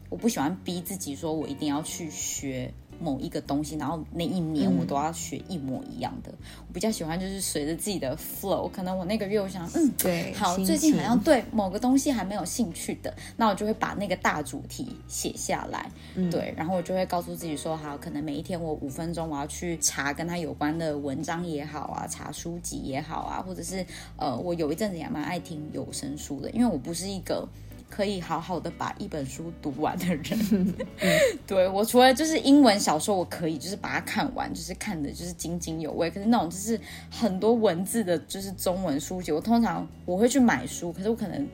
[0.10, 2.74] 我不喜欢逼自己说我一定要去学。
[2.99, 6.31] 某一个东西，然后那一年我都要学一模一样的。
[6.67, 15.89] 我比较喜欢就是随着自己的 flow，可能我那个月我想，嗯，对，好，最近好像对某个东西还没有兴趣的，那我就会把那个大主题写下来，
[16.29, 23.85] 对，然后我就会告诉自己说，好，可能每一天我五分钟我要去查跟他有关的文章也好啊，查书籍也好啊，或者是
[24.17, 27.47] 呃，我有一阵子也蛮爱听有声书的，因为我不是一个。
[27.89, 30.73] 可以好好的把一本书读完的人，
[31.47, 36.10] 对我除了就是英文小说，我可以就是把它看完，就是看的就是津津有味。
[36.10, 41.47] 可是那种就是很多文字的，就是中文书籍，我通常我会去买书，可是我可能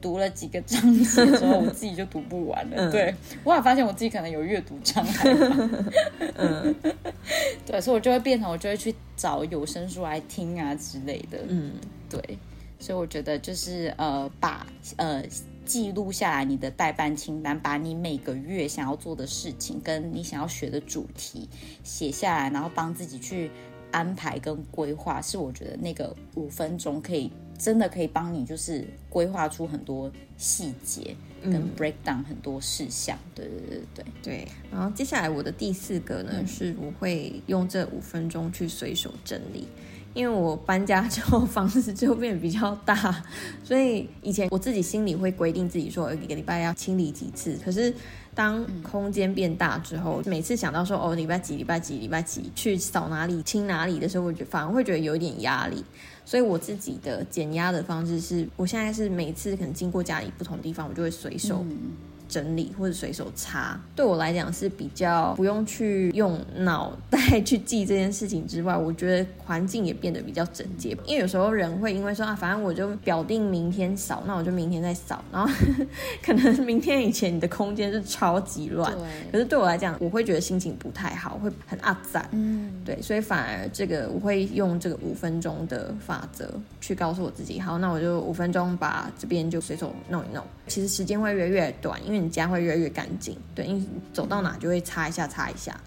[0.00, 2.90] 读了几个章节之后，我自己就读不完了。
[2.90, 3.14] 对
[3.44, 5.24] 我也发现我自己可能有阅读障碍。
[6.36, 6.74] 嗯，
[7.66, 11.38] 对，所以我就会变成我就会去找有声书来听啊之类的。
[11.48, 11.72] 嗯，
[12.08, 12.38] 对，
[12.78, 14.66] 所以我觉得就是呃，把
[14.96, 15.22] 呃。
[15.64, 21.48] 记录下来你的代办清单，把你每个月想要做的事情跟你想要学的主题
[21.82, 23.50] 写下来，然后帮自己去
[23.90, 33.16] 安排跟规划，是我觉得那个五分钟可以真的可以帮你就是规划出很多细节跟 break down 很多事项。
[33.34, 34.48] 对对对对对。
[34.70, 39.68] 然后接下来我的第四个呢，是我会用这五分钟去随手整理。
[40.14, 43.24] 因为我搬家之后，房子就变比较大，
[43.64, 47.58] 所以以前我自己心里会规定自己说，一个礼拜要清理几次。
[47.64, 47.92] 可是
[48.34, 55.84] 当空间变大之后，每次想到说哦，礼拜几、礼拜几、礼拜几去扫哪里、清哪里的时候，我觉反而会觉得有一点压力。
[56.24, 61.64] 所以我自己的减压的方式是，我现在是每次可能经过家里不同地方，我就会随手。
[62.32, 70.96] 整理或者随手擦，对我来讲是比较不用去用脑袋去记这件事情之外，我觉得环境也变得比较整洁。
[71.04, 75.52] 因为有时候人会因为说啊，反正我就表定明天扫，那我就明天再扫，然后
[76.24, 78.90] 可能明天以前你的空间是超级乱。
[79.30, 82.26] 可是对我来讲，我会觉得心情不太好，会很阿赞。
[82.30, 82.72] 嗯。
[82.84, 90.42] 对，所以反而这个我会用这个五分钟的法则去告诉我自己，好，那我就五分钟把这边就随手弄一弄。
[90.68, 93.36] 其实时间会越来越短，因为你家会越来越干净。
[93.54, 95.78] 对，你走到哪就会擦一下，擦一下。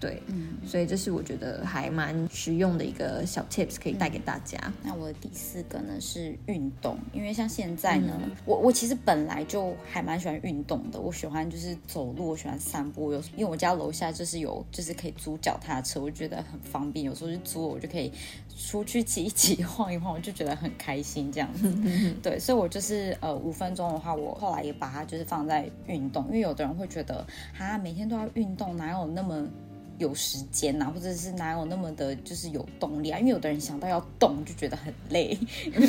[0.00, 4.58] 对，嗯，所以这是我觉得还蛮实用的一个小 tips，可以带给大家。
[4.82, 8.12] 那我的第四个呢是运动，因为像现在呢，
[8.44, 18.12] 我我其实本来就还蛮喜欢运动的，我喜欢就是走路，我喜欢散步，有因为我家楼下就是有就是可以租脚踏车，我觉得很方便，有时候就租我就可以
[18.56, 21.72] 出去骑一骑，晃一晃，我就觉得很开心这样子。
[22.22, 27.26] 对，所以我就是呃五分钟的话，我后来也把它就是放在运动，因为有的人会觉得
[27.58, 29.44] 啊每天都要运动，哪有那么。
[29.98, 33.18] 有时间呐，或者是哪有那么的，就是有动力啊？
[33.18, 35.36] 因为有的人想到要动就觉得很累。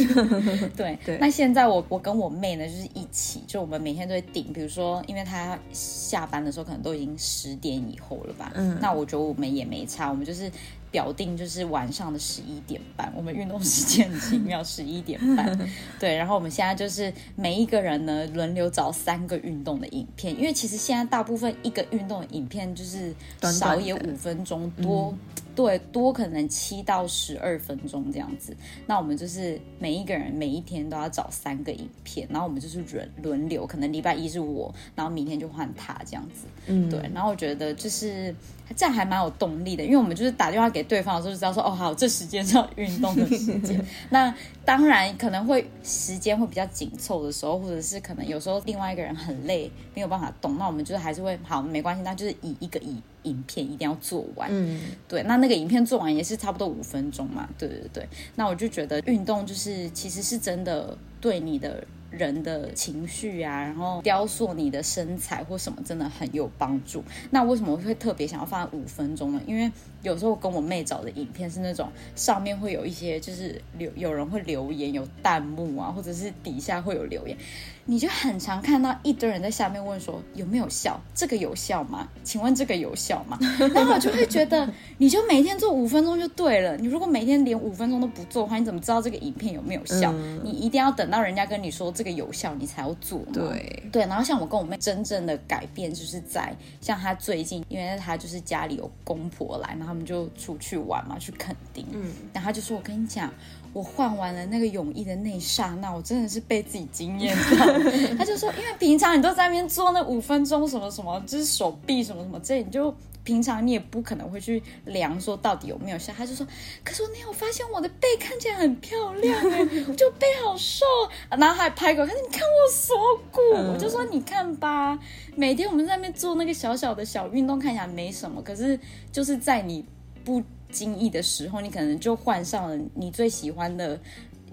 [0.75, 1.17] 对对。
[1.19, 4.51] 那现在我我跟我妹呢，就是一起，就我们每天都会顶。
[4.53, 8.51] 比如说，因为她下班的时候可能都已经十点以后了吧？
[8.55, 8.77] 嗯。
[8.81, 10.51] 那我觉得我们也没差，我们就是。
[10.91, 15.69] 表定就是晚上的十一点半，我们运动时间很奇妙，十一点半。
[15.99, 23.13] 对，然后我们现在就是每一个人呢轮流找三个运动的影片，因为其实现在大部分一个运动的影片就是
[23.53, 25.13] 少也五分钟多。
[25.59, 28.55] 对，多可能七到十二分钟这样子。
[28.87, 36.45] 那我们就是每一个人每一天都要找三个影片，然后我们就是轮轮流，可能礼拜一是我，然后明天就换他这样子。
[36.67, 36.97] 嗯，对。
[37.13, 38.33] 然后我觉得就是
[38.73, 43.85] 这样还蛮有动力的，因为我们就是打电话给对方的时候就知道说，哦，好，这时间是要运动的时间。
[44.09, 44.33] 那
[44.63, 52.95] 当然可能会时间会比较紧凑的时候，或者是可能有时候另外一个人很累没有办法动，那我们就是还是会好没关系，那就是以一个以。
[53.23, 61.83] 影片一定要做完，嗯，对，那那个影片做完也是差不多五分钟嘛，对对对，那我就觉得运动就是其实是真的对你的。
[62.11, 67.03] 人的情绪啊，然后雕塑你的身材或什么，真的很有帮助。
[67.29, 69.39] 那为什么会特别想要放在五分钟呢？
[69.45, 77.37] 因为有时候跟我妹找的影片是那种上面会有一些，就是留有人会留言，有弹幕啊，或者是底下会有留言，
[77.85, 80.99] 你就很常看到一堆人在下面问说有没有效？
[81.13, 82.07] 这个有效吗？
[82.23, 83.37] 请问这个有效吗？
[83.73, 86.77] 然后我就会觉得，你就每天做五分钟就对了。
[86.77, 90.13] 你如果每天连五分钟都不做的话，你怎么知道这个影片有没有效？
[90.43, 91.89] 你一定要等到人家跟你说。
[91.99, 93.19] 这个有效，你才要做。
[93.33, 101.85] 对对，然后像我跟我妹真正的改变，就是在像她最近，因为她就是家里有公婆来，然后他们就出去玩嘛，去垦丁。
[101.91, 103.33] 嗯，然后他就说：“我跟你讲，
[103.73, 107.65] 我换完了那个泳衣的那一刹那，我真的是被自己惊艳到。
[108.17, 112.93] ”他就说：“因为平常你都在那边做那五分钟什么什么，就是手臂什么什么，这你就。”
[113.23, 116.47] 平常你也不可能会去量说到底有没有效，他就说，
[116.83, 119.65] 可是我那有发现我的背看起来很漂亮哎，
[119.95, 120.85] 就背好瘦，
[121.29, 122.95] 然后还拍给我看，你看我锁
[123.31, 123.39] 骨，
[123.71, 124.97] 我就说你看吧，
[125.35, 128.79] 每天我们在那边做那个小小的小运动，看起来没什么，可是
[129.11, 129.85] 就是在你
[130.23, 130.41] 不
[130.71, 133.99] 经意的时候，你可能就换上了你最喜欢的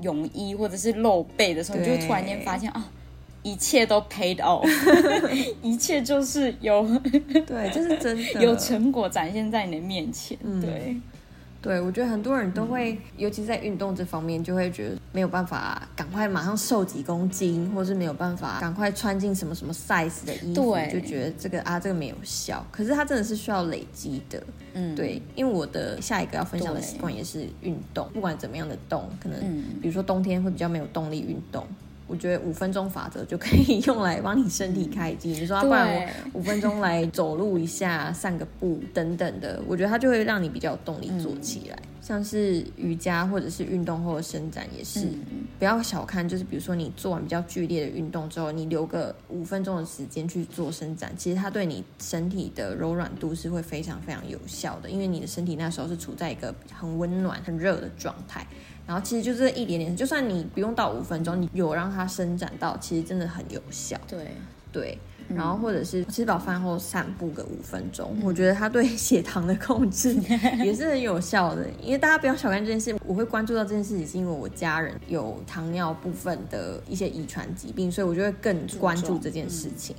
[0.02, 2.92] 泳衣或者是露背的时候，你就突然间发现啊。
[3.46, 4.66] 一切都 paid off，
[5.62, 6.82] 一切就是有
[7.46, 10.36] 对，这是真的 有成果展现在你的面前。
[10.60, 10.96] 对，
[11.62, 22.66] 对我觉得很多人都会，尤其在运动这方面，就会觉得没有办法赶快马上瘦几公斤，或是没有办法赶快穿进什么什么 size 的衣服，就觉得这个啊这个没有效。
[22.72, 24.42] 可是它真的是需要累积的。
[24.74, 29.38] 嗯，对，因为我的下一个要分享的习惯也是运动，不管怎么样的动，可能
[29.80, 31.64] 比如说冬天会比较没有动力运动。
[32.06, 35.30] 我觉得五分钟法则就可以用来帮你身体开机。
[35.30, 41.78] 你说， 不然我五分钟来走路一下、散个步等等的，我觉得它就会让你比较有动力做起来。
[42.00, 45.08] 像是瑜伽或者是运动后的伸展也是，
[45.58, 46.28] 不要小看。
[46.28, 58.46] 就是比如说你做完比较剧烈的运动之后，你留个五分钟的时间去做伸展，其实它对你身体的柔软度是会非常非常有效的，因为你的身体那时候是处在一个很温暖、很热的状态。
[58.86, 63.98] 然后其实就这一点点，就算你不用到五分钟，你有让它伸展到，其实真的很有效。
[64.06, 64.28] 对
[64.70, 70.14] 对，然后或者是吃饱饭后散步个五分钟，我觉得它对血糖的控制
[70.62, 71.66] 也是很有效的。
[71.82, 79.96] 因为大家不要小看这件事，我会关注到这件事情，是因为我家人有糖尿部分的一些遗传疾病，所以我就会更关注这件事情。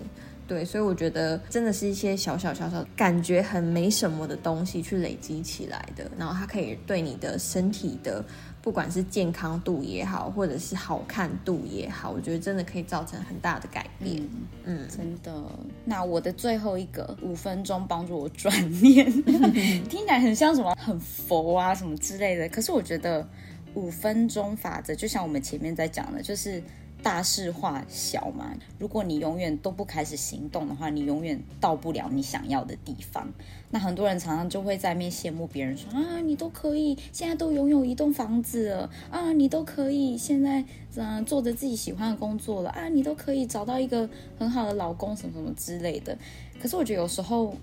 [0.48, 8.24] 对，所以我觉得真的是一些小小小小感觉很没什么的东西去累积起来的，然后它可以对你的身体的。
[8.60, 14.22] 不管是健康度也好，或者是好看度也好，我觉得真的可以造成很大的改变。
[14.66, 15.42] 嗯，真的。
[15.86, 19.10] 那我的最后一个五分钟帮助我转念，
[19.88, 22.50] 听起来很像什么很佛啊什么之类的。
[22.50, 23.26] 可是我觉得
[23.74, 26.62] 五分钟法则，就像我们前面在讲的，就是。
[27.08, 33.32] 大事化小嘛，如果你永远都不开始行动的话，你永远到不了你想要的地方。
[33.70, 40.62] 那很多人常常就会在面羡慕别人说啊，你都可以，现在都拥有一栋房子了啊，你都可以，现在
[40.98, 46.18] 嗯做着自己喜欢的工作了啊，你都可以找到一个很好的老公什么什么之类的。
[46.62, 47.56] 可是我觉得有时候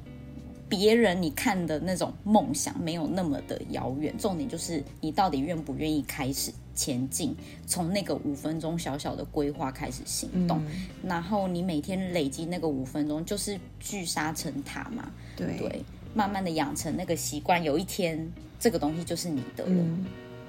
[0.71, 7.35] 别人你看的那种梦想没有那么的遥远，重点就是你到底愿不愿意开始前进，
[7.67, 10.61] 从那个五分钟小小的规划开始行动，
[11.03, 15.83] 然后你每天累积那个五分钟，就是聚沙成塔嘛，对，
[16.15, 19.85] 慢慢的养成那个习惯，有一天这个东西就是你的了。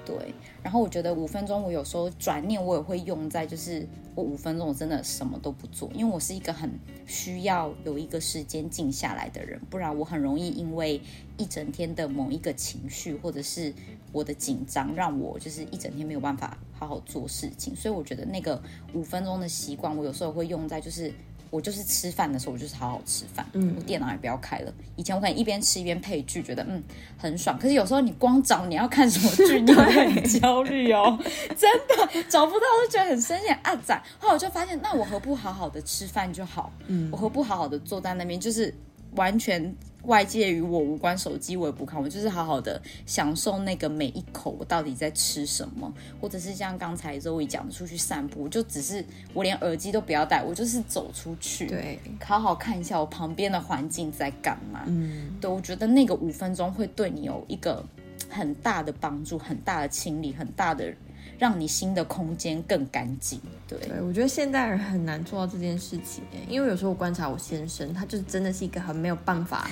[0.04, 0.14] 对，
[0.62, 6.70] 然后我觉得五分钟，我有时候转念我也会用在，就是我五分钟我真的什么都不做，因为我是一个很
[7.08, 11.00] 需要有一个时间静下来的人，不然我很容易因为
[11.36, 13.74] 一整天的某一个情绪或者是
[14.16, 17.76] 我的紧张，让我就是一整天没有办法好好做事情。
[17.76, 18.60] 所以我觉得那个
[18.94, 21.12] 五分钟的习惯，我有时候会用在就是。
[21.48, 23.46] 我就是吃饭的时候，我就是好好吃饭。
[23.52, 24.74] 嗯，我电脑也不要开了。
[24.96, 26.82] 以前我可能一边吃一边配剧，觉得嗯
[27.16, 27.56] 很爽。
[27.56, 31.16] 可是有时候你光找你要看什么剧，你会 很焦虑哦。
[31.56, 33.76] 真的找不到，就觉得很生气啊！
[33.76, 34.02] 展。
[34.18, 36.70] 后来我就发现，那我何不好好的吃饭就好？
[36.88, 38.74] 嗯，我何不好好的坐在那边，就是
[39.16, 39.74] 完全。
[40.06, 49.04] 外界与我无关，手机我也不看，我就是好好的享受那个每一口我到底在吃什么，或者是像刚才周伟讲的出去散步，就只是
[49.34, 54.84] 我连耳机都不要戴，我就是走出去，对，好好看一下我旁边的环境在干嘛。
[54.86, 57.84] 嗯，对，我觉得那个五分钟会对你有一个
[58.30, 60.94] 很大的帮助，很大的清理，很大的。
[61.38, 63.78] 让你新的空间更干净，对。
[63.80, 69.68] 对，我觉得现代人很难做到这件事情，因为有时候我观察我先生，他就真的是一个很没有办法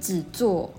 [0.00, 0.72] 只做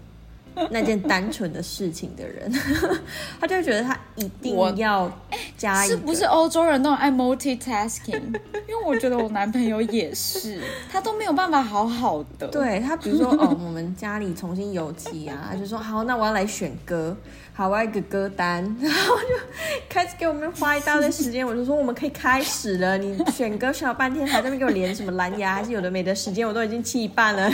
[0.71, 2.51] 那件单纯的事情的人，
[3.39, 5.11] 他就觉得他一定要
[5.55, 8.21] 加一是不是欧洲人都爱 multitasking？
[8.67, 10.61] 因为我觉得我男朋友也是，
[10.91, 12.47] 他都没有办法好好的。
[12.47, 17.15] 对他，比如说哦，我们家里重新油漆啊，他就说好，那我要来选歌。
[17.58, 19.26] 好，我一个歌单， 然后就
[19.89, 21.43] 开始给我们花一大堆时间。
[21.43, 22.95] 我就说我们可以开始了。
[22.99, 27.51] 你选歌选了半天，还在那边给我连什么蓝牙，还是有的没的时间，我都已经气一半了。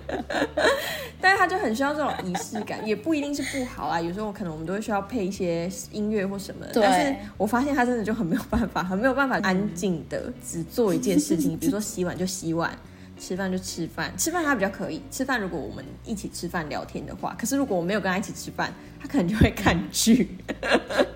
[1.20, 4.00] 但是他就很需要这种仪式感，也不一定是不好啊。
[4.00, 6.64] 有时候可能我们都会需要配一些音乐或什么。
[6.72, 12.72] 但是我发现他真的就很没有办法，很没有办法安静的只做一件事情，比如说洗碗就洗碗。
[13.18, 15.00] 吃饭就吃饭，吃饭他比较可以。
[15.10, 20.28] 吃饭如果我们一起吃饭聊天的话，可是如果我没有跟他一起吃饭，他可能就会看剧。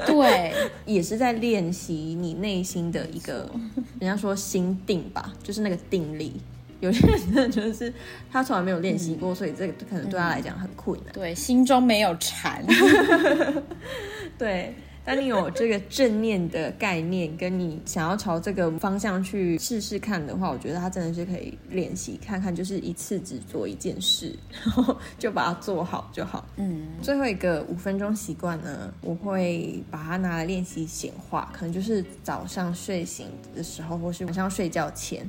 [0.06, 0.54] 对，
[0.86, 3.50] 也是在练习你内心的一个，
[3.98, 6.40] 人家说心定吧，就是那个定力。
[6.80, 7.92] 有些人真的就是
[8.32, 11.12] 他从来没有练习过，所以这个可能对他来讲很困难。
[11.12, 12.64] 对，心中没有禅。
[14.38, 14.74] 对。
[15.10, 26.46] 当你有这个正念的概念，跟你想要朝这个方向去试试看的话，我觉得它真的是可以练习看看，就是一次只做一件事， 然后就把它做好就好。
[26.58, 35.28] 嗯，最后一个五分钟习惯呢，我会把它拿来练习显化，可能就是早上睡醒的时候，或是晚上睡觉前，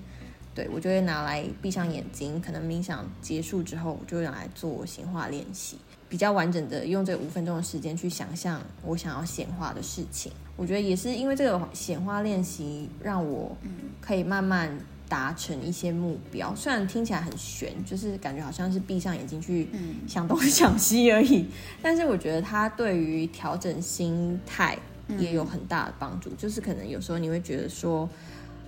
[0.54, 5.78] 对我就会拿来闭上眼睛，可能冥想结束之后，我就拿来做显化练习。
[6.12, 13.56] 比较完整的用这五分钟的时间去想象我想要显化的事情，我觉得也是因为这个显化练习，让我
[14.02, 16.54] 可以慢慢达成一些目标。
[16.54, 19.70] 虽然听起来很玄，就是感觉好像是闭上眼睛去
[20.06, 21.46] 想东想西而已，
[21.82, 24.78] 但是我觉得它对于调整心态
[25.18, 26.30] 也有很大的帮助。
[26.32, 28.10] 就是可能有时候你会觉得说，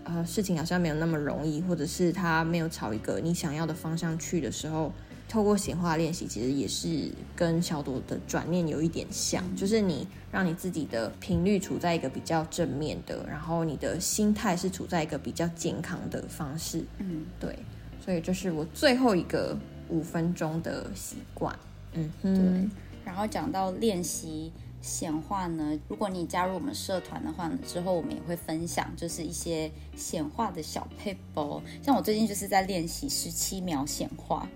[0.06, 4.94] 呃，事情好像没有那么容易，或者是它没有朝一个你想要的方向去的时候。
[5.34, 16.86] 透过显化练习，其实也是跟小朵的转念有一点像，就是你让你自己的频率处在一个比较正面的，然后你的心态是处在一个比较健康的方式。
[17.00, 17.58] 嗯，对，
[18.00, 19.58] 所以就是我最后一个
[19.90, 21.58] 五分钟的习惯。
[21.94, 22.70] 嗯，对。
[23.04, 24.52] 然后讲到练习
[24.84, 31.60] 显化呢，如果你加入我们社团的话呢，之后我们也会分享，就是一些显化的小配包。
[31.82, 34.48] 像我最近就是在练习十七秒显化。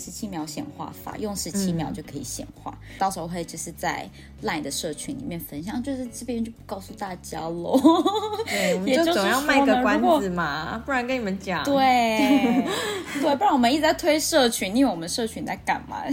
[0.00, 2.76] 十七秒显化法，用十七秒就可以显化。
[2.98, 4.08] 到时候会就是在
[4.42, 7.78] LINE 的社群里面分享，就是这边就不告诉大家喽。
[8.48, 11.62] 对，我们就总要卖个关子嘛，不然跟你们讲。
[11.64, 12.64] 对，
[13.20, 16.02] 对，不然我们一直在推社群，因为我们社群在干嘛？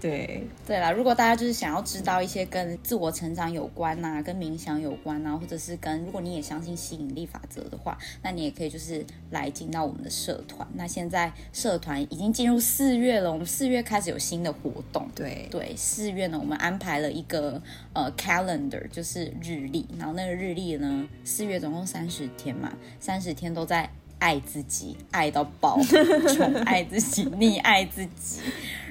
[0.00, 10.66] 对对啦，如果大家就是想要知道一些跟自我成长有关呐，跟冥想有关呐，或者是跟如果你也相信吸引力法则的话，那你也可以就是来进到我们的社团。
[10.74, 15.08] 那现在社团已经进入四月了，我们四月开始有新的活动。
[15.14, 17.60] 对对，四月呢，我们安排了一个
[17.92, 19.86] 呃 calendar，就是日历。
[19.98, 25.78] 然后那个日历呢，四月总共三十天嘛，三十天都在爱自己，爱到爆，
[26.34, 28.40] 宠爱自己，溺爱自己。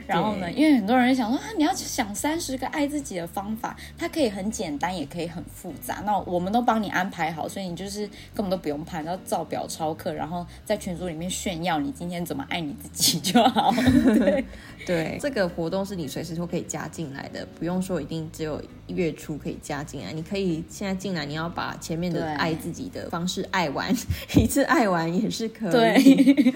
[0.08, 6.02] 然后呢，因为很多人想说啊，你要想三十个爱自己的方法，它可以很简单，也可以很复杂。
[6.06, 13.74] 那我们都帮你安排好，所以你就是根本都不用怕，要照表抄课，然后在群组里面炫耀你今天怎么爱你自己就好。
[14.18, 14.44] 对
[14.86, 23.94] 对，这个活动是你随时都可以加进来的，不用说一定只有月初可以加进来，你可以现在进来，你要把前面的爱自己的方式爱完
[24.36, 26.52] 一次，爱完也是可以。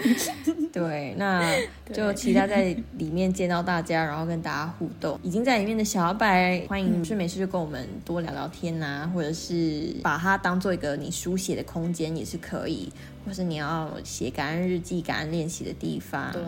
[0.74, 1.56] 对， 那
[1.94, 5.20] 就期待在里面见到大家，然后跟大家互动。
[5.24, 12.92] 已经在里面的小白，欢迎是没事就跟我们多聊聊天呐，或者是把它当做一个你书写的空间也是可以，
[13.26, 16.32] 或是你要写感恩日记、感恩练习的地方。
[16.32, 16.44] 对，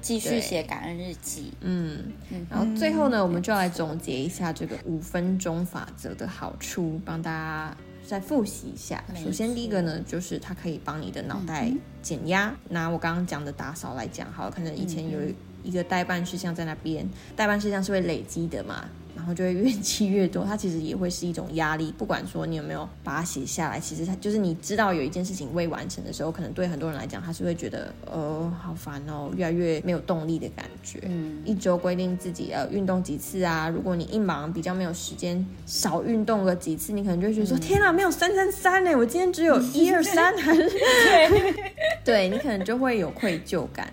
[0.00, 1.52] 继续写感恩日记。
[1.60, 2.12] 嗯，
[2.50, 7.76] 然后最后呢，我们就来总结一下这个五分钟法则的好处，帮大家。
[8.04, 12.52] 再复习一下，首先第一个呢，就是它可以帮你的脑袋减压。
[12.68, 15.18] 拿我刚刚讲的打扫来讲，好，可能以前有
[15.62, 18.84] 一个代办事项在那边，代办事项是会累积的嘛。
[19.14, 21.94] 然后就会越积越多，它其实也会是一种压力。
[21.98, 30.98] 不管说你有没有把它写下来，其实它就是你知道有一件事情未完成的时候，可能对很多人来讲，他是会觉得呃好烦哦，越来越没有动力的感觉。
[31.02, 33.68] 嗯，一周规定自己呃运动几次啊？
[33.68, 41.54] 如果你一忙比较没有时间，少运动个几次，你可能就会觉得说天啊，没有三三三呢，我今天只有一二三，还 是对，
[42.02, 43.92] 对你可能就会有愧疚感。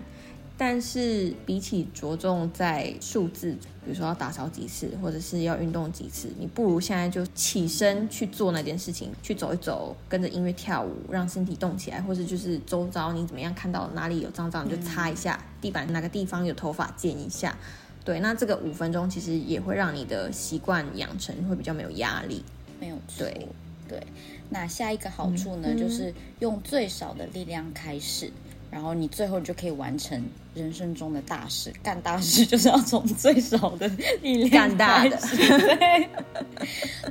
[0.62, 3.52] 但是比起着重在数字，
[3.82, 17.56] 比如说要打扫几次，或者是要运动几次，你不如现在就起身去做那件事情，去走一走，跟着音乐跳舞，让身体动起来，或者就是周遭你怎么样看到哪里有脏脏，你就擦一下地板，哪个地方有头发剪一下。
[18.04, 22.44] 对，那这个五分钟其实也会让你的习惯养成会比较没有压力。
[22.78, 23.24] 没有错。
[23.24, 23.48] 对
[23.88, 24.06] 对，
[24.50, 28.30] 那下一个好处呢，就是用最少的力量开始。
[28.70, 30.22] 然后你最后就可以完成
[30.54, 33.88] 人生中的大事，干大事就是要从最少的
[34.22, 35.16] 力量干大的。
[35.20, 36.08] 对，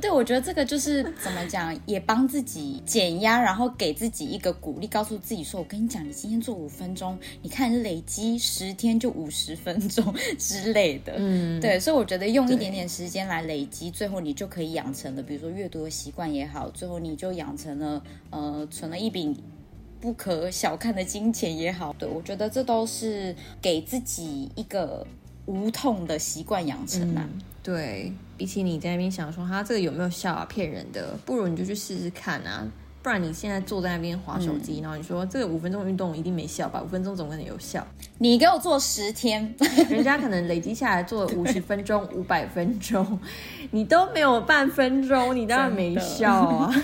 [0.00, 19.36] 对我觉得这个就是怎么讲，也帮自己减压，然后给自己一个鼓励，告诉自己说：“我跟你讲，你今天做五分钟，你看累积十天就五十分钟之类的。”嗯，对，所以我觉得用一点点时间来累积，最后你就可以养成了，比如说阅读的习惯也好，最后你就养成了呃存了一笔。
[20.00, 25.06] 不可小看的金钱也好，对我觉得这都是给自己一个
[25.46, 27.28] 无痛的习惯养成啊。
[27.62, 32.66] 对比起你在那边想说他这个有没有效啊，骗人的，不如你就去试试看啊。
[33.02, 36.82] 不然你现在坐在那边划手机，然后你说这个五分钟运动一定没效吧？
[36.82, 37.82] 五分钟怎么可能有效？
[38.18, 39.54] 你给我做十天，
[39.88, 43.18] 人家可能累积下来做五十分钟、五百分钟，
[43.70, 46.74] 你都没有半分钟，你当然没效啊。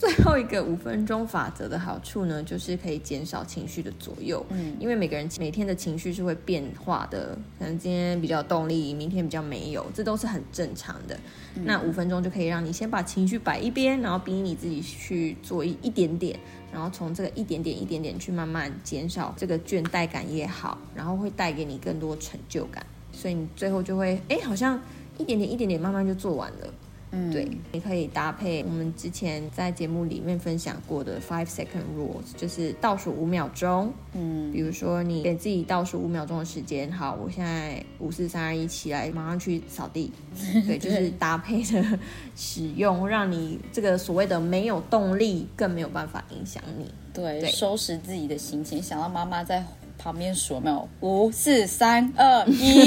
[0.00, 4.42] 最后一个五分钟法则的好处呢，就是可以减少情绪的左右。
[4.48, 11.20] 嗯，因为每个人每天的情绪是会变化的，可能今天比较动力，明天比较没有，这都是很正常的。
[11.64, 16.40] 那五分钟就可以让你先把情绪摆一边，然后逼你自己去做一一点点，
[16.72, 22.82] 然后从这个一点点一点点去慢慢减少这个倦怠感也好，然后会带给你更多成就感，
[23.12, 24.80] 所以你最后就会哎，好像
[25.18, 26.72] 一点点一点点慢慢就做完了。
[27.12, 33.92] 嗯，对，你可以搭配我们之前在节目里面分享过的 five second rules，就是倒数五秒钟。
[34.12, 40.12] 嗯，比如说你给自己倒数五秒钟的时间，好，我现在五四三二一起来，马上去扫地。
[40.66, 41.98] 对，就是搭配的
[42.36, 46.88] 使用，让你这个所谓的没有动力，更没有办法影响你。
[47.12, 49.64] 对，收拾自己的心情，想到妈妈在。
[50.02, 50.88] 旁边数没有？
[51.00, 52.86] 五、四、三、二、一，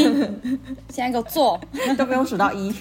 [0.89, 1.59] 现在给我做，
[1.95, 2.73] 都没有数到一，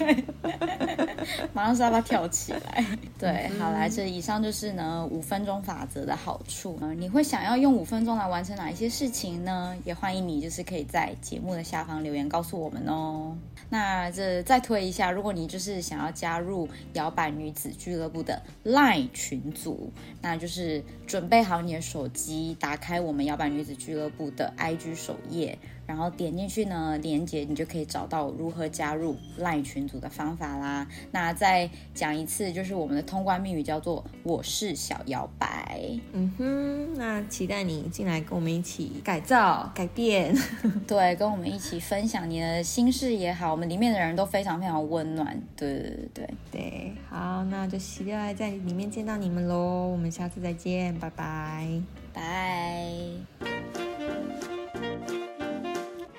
[1.53, 2.83] 马上沙发跳起来。
[3.19, 6.79] 对，好，来，这以上就是呢五分钟法则的好处。
[6.97, 9.75] 你会想要用五分钟来完成哪一些事情呢？
[9.85, 13.37] 也欢迎你，就是可以在节目的下方留言告诉我们哦。
[13.69, 24.22] 那这再推一下，如果你就是想要加入摇摆女子俱乐部的 LINE 群组，那就是准备好你的手机，打开我们摇摆女子俱乐部。
[24.31, 25.57] 的 IG 首页。
[25.85, 30.87] 然后点进去呢，连接你就可以找到如何加入 LINE 群组的方法啦。
[31.11, 35.91] 那再讲一次，就是我们的通关密语叫做“我是小摇摆”。
[36.13, 40.33] 嗯哼，那期待你进来跟我们一起改造、改变，
[40.87, 43.51] 对，跟我们一起分享你的心事也好。
[43.51, 45.37] 我们里面的人都非常非常温暖。
[45.57, 49.89] 对对对对对，好，那就期待在里面见到你们喽。
[49.89, 51.67] 我们下次再见，拜拜，
[52.13, 53.92] 拜。